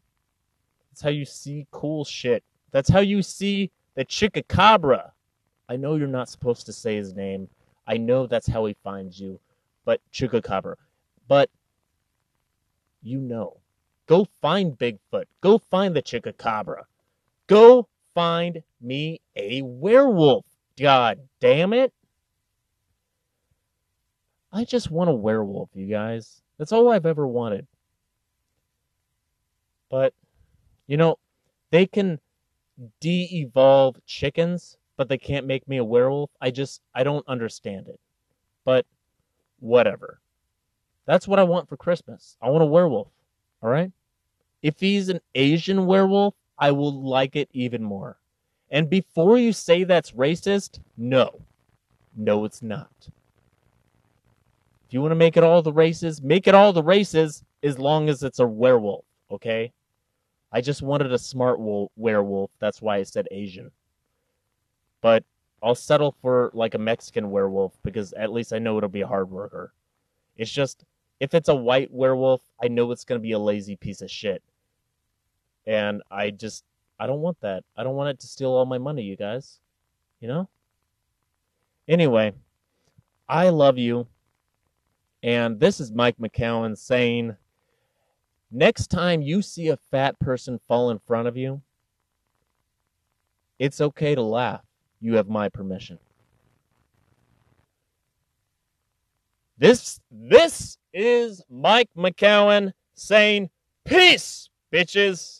That's 0.90 1.02
how 1.02 1.10
you 1.10 1.24
see 1.24 1.66
cool 1.70 2.04
shit. 2.04 2.44
That's 2.70 2.88
how 2.88 3.00
you 3.00 3.22
see 3.22 3.70
the 3.94 4.04
Chicacabra. 4.04 5.10
I 5.68 5.76
know 5.76 5.96
you're 5.96 6.06
not 6.06 6.28
supposed 6.28 6.66
to 6.66 6.72
say 6.72 6.96
his 6.96 7.14
name. 7.14 7.48
I 7.86 7.96
know 7.96 8.26
that's 8.26 8.46
how 8.46 8.64
he 8.66 8.76
finds 8.84 9.18
you. 9.18 9.40
But 9.84 10.00
Chicacabra. 10.12 10.76
But 11.26 11.50
you 13.02 13.18
know. 13.18 13.56
Go 14.06 14.26
find 14.40 14.78
Bigfoot. 14.78 15.24
Go 15.42 15.58
find 15.58 15.94
the 15.94 16.02
Chicacabra. 16.02 16.84
Go 17.46 17.88
find 18.18 18.64
me 18.80 19.20
a 19.36 19.62
werewolf. 19.62 20.44
God 20.76 21.20
damn 21.38 21.72
it. 21.72 21.92
I 24.52 24.64
just 24.64 24.90
want 24.90 25.08
a 25.08 25.14
werewolf, 25.14 25.68
you 25.72 25.86
guys. 25.86 26.42
That's 26.58 26.72
all 26.72 26.90
I've 26.90 27.06
ever 27.06 27.28
wanted. 27.28 27.68
But, 29.88 30.14
you 30.88 30.96
know, 30.96 31.20
they 31.70 31.86
can 31.86 32.18
de 33.00 33.28
evolve 33.30 34.04
chickens, 34.04 34.76
but 34.96 35.08
they 35.08 35.18
can't 35.18 35.46
make 35.46 35.68
me 35.68 35.76
a 35.76 35.84
werewolf. 35.84 36.30
I 36.40 36.50
just, 36.50 36.80
I 36.92 37.04
don't 37.04 37.26
understand 37.28 37.86
it. 37.86 38.00
But, 38.64 38.84
whatever. 39.60 40.18
That's 41.06 41.28
what 41.28 41.38
I 41.38 41.44
want 41.44 41.68
for 41.68 41.76
Christmas. 41.76 42.36
I 42.42 42.50
want 42.50 42.64
a 42.64 42.66
werewolf. 42.66 43.12
All 43.62 43.70
right? 43.70 43.92
If 44.60 44.80
he's 44.80 45.08
an 45.08 45.20
Asian 45.36 45.86
werewolf, 45.86 46.34
I 46.58 46.72
will 46.72 46.92
like 47.02 47.36
it 47.36 47.48
even 47.52 47.82
more. 47.82 48.18
And 48.70 48.90
before 48.90 49.38
you 49.38 49.52
say 49.52 49.84
that's 49.84 50.12
racist, 50.12 50.80
no. 50.96 51.40
No, 52.16 52.44
it's 52.44 52.62
not. 52.62 52.90
If 54.88 54.94
you 54.94 55.00
want 55.00 55.12
to 55.12 55.16
make 55.16 55.36
it 55.36 55.44
all 55.44 55.62
the 55.62 55.72
races, 55.72 56.22
make 56.22 56.46
it 56.46 56.54
all 56.54 56.72
the 56.72 56.82
races 56.82 57.44
as 57.62 57.78
long 57.78 58.08
as 58.08 58.22
it's 58.22 58.38
a 58.38 58.46
werewolf, 58.46 59.04
okay? 59.30 59.72
I 60.50 60.60
just 60.60 60.82
wanted 60.82 61.12
a 61.12 61.18
smart 61.18 61.60
wo- 61.60 61.90
werewolf. 61.96 62.50
That's 62.58 62.80
why 62.80 62.96
I 62.96 63.02
said 63.02 63.28
Asian. 63.30 63.70
But 65.00 65.24
I'll 65.62 65.74
settle 65.74 66.12
for 66.22 66.50
like 66.54 66.74
a 66.74 66.78
Mexican 66.78 67.30
werewolf 67.30 67.76
because 67.82 68.12
at 68.14 68.32
least 68.32 68.52
I 68.52 68.58
know 68.58 68.78
it'll 68.78 68.88
be 68.88 69.02
a 69.02 69.06
hard 69.06 69.30
worker. 69.30 69.72
It's 70.36 70.50
just 70.50 70.84
if 71.20 71.34
it's 71.34 71.48
a 71.48 71.54
white 71.54 71.92
werewolf, 71.92 72.40
I 72.62 72.68
know 72.68 72.90
it's 72.92 73.04
going 73.04 73.20
to 73.20 73.22
be 73.22 73.32
a 73.32 73.38
lazy 73.38 73.76
piece 73.76 74.00
of 74.02 74.10
shit. 74.10 74.42
And 75.68 76.02
I 76.10 76.30
just 76.30 76.64
I 76.98 77.06
don't 77.06 77.20
want 77.20 77.38
that. 77.42 77.62
I 77.76 77.84
don't 77.84 77.94
want 77.94 78.08
it 78.08 78.20
to 78.20 78.26
steal 78.26 78.50
all 78.50 78.66
my 78.66 78.78
money, 78.78 79.02
you 79.02 79.16
guys. 79.16 79.60
You 80.18 80.28
know? 80.28 80.48
Anyway, 81.86 82.32
I 83.28 83.50
love 83.50 83.78
you. 83.78 84.06
And 85.22 85.60
this 85.60 85.78
is 85.78 85.92
Mike 85.92 86.16
McCowan 86.18 86.76
saying 86.76 87.36
next 88.50 88.88
time 88.88 89.20
you 89.20 89.42
see 89.42 89.68
a 89.68 89.76
fat 89.90 90.18
person 90.18 90.58
fall 90.66 90.90
in 90.90 90.98
front 91.06 91.28
of 91.28 91.36
you, 91.36 91.60
it's 93.58 93.80
okay 93.80 94.14
to 94.14 94.22
laugh. 94.22 94.62
You 95.00 95.16
have 95.16 95.28
my 95.28 95.48
permission. 95.48 95.98
This 99.58 100.00
this 100.10 100.78
is 100.92 101.42
Mike 101.50 101.90
McCowan 101.96 102.72
saying 102.94 103.50
peace, 103.84 104.48
bitches. 104.72 105.37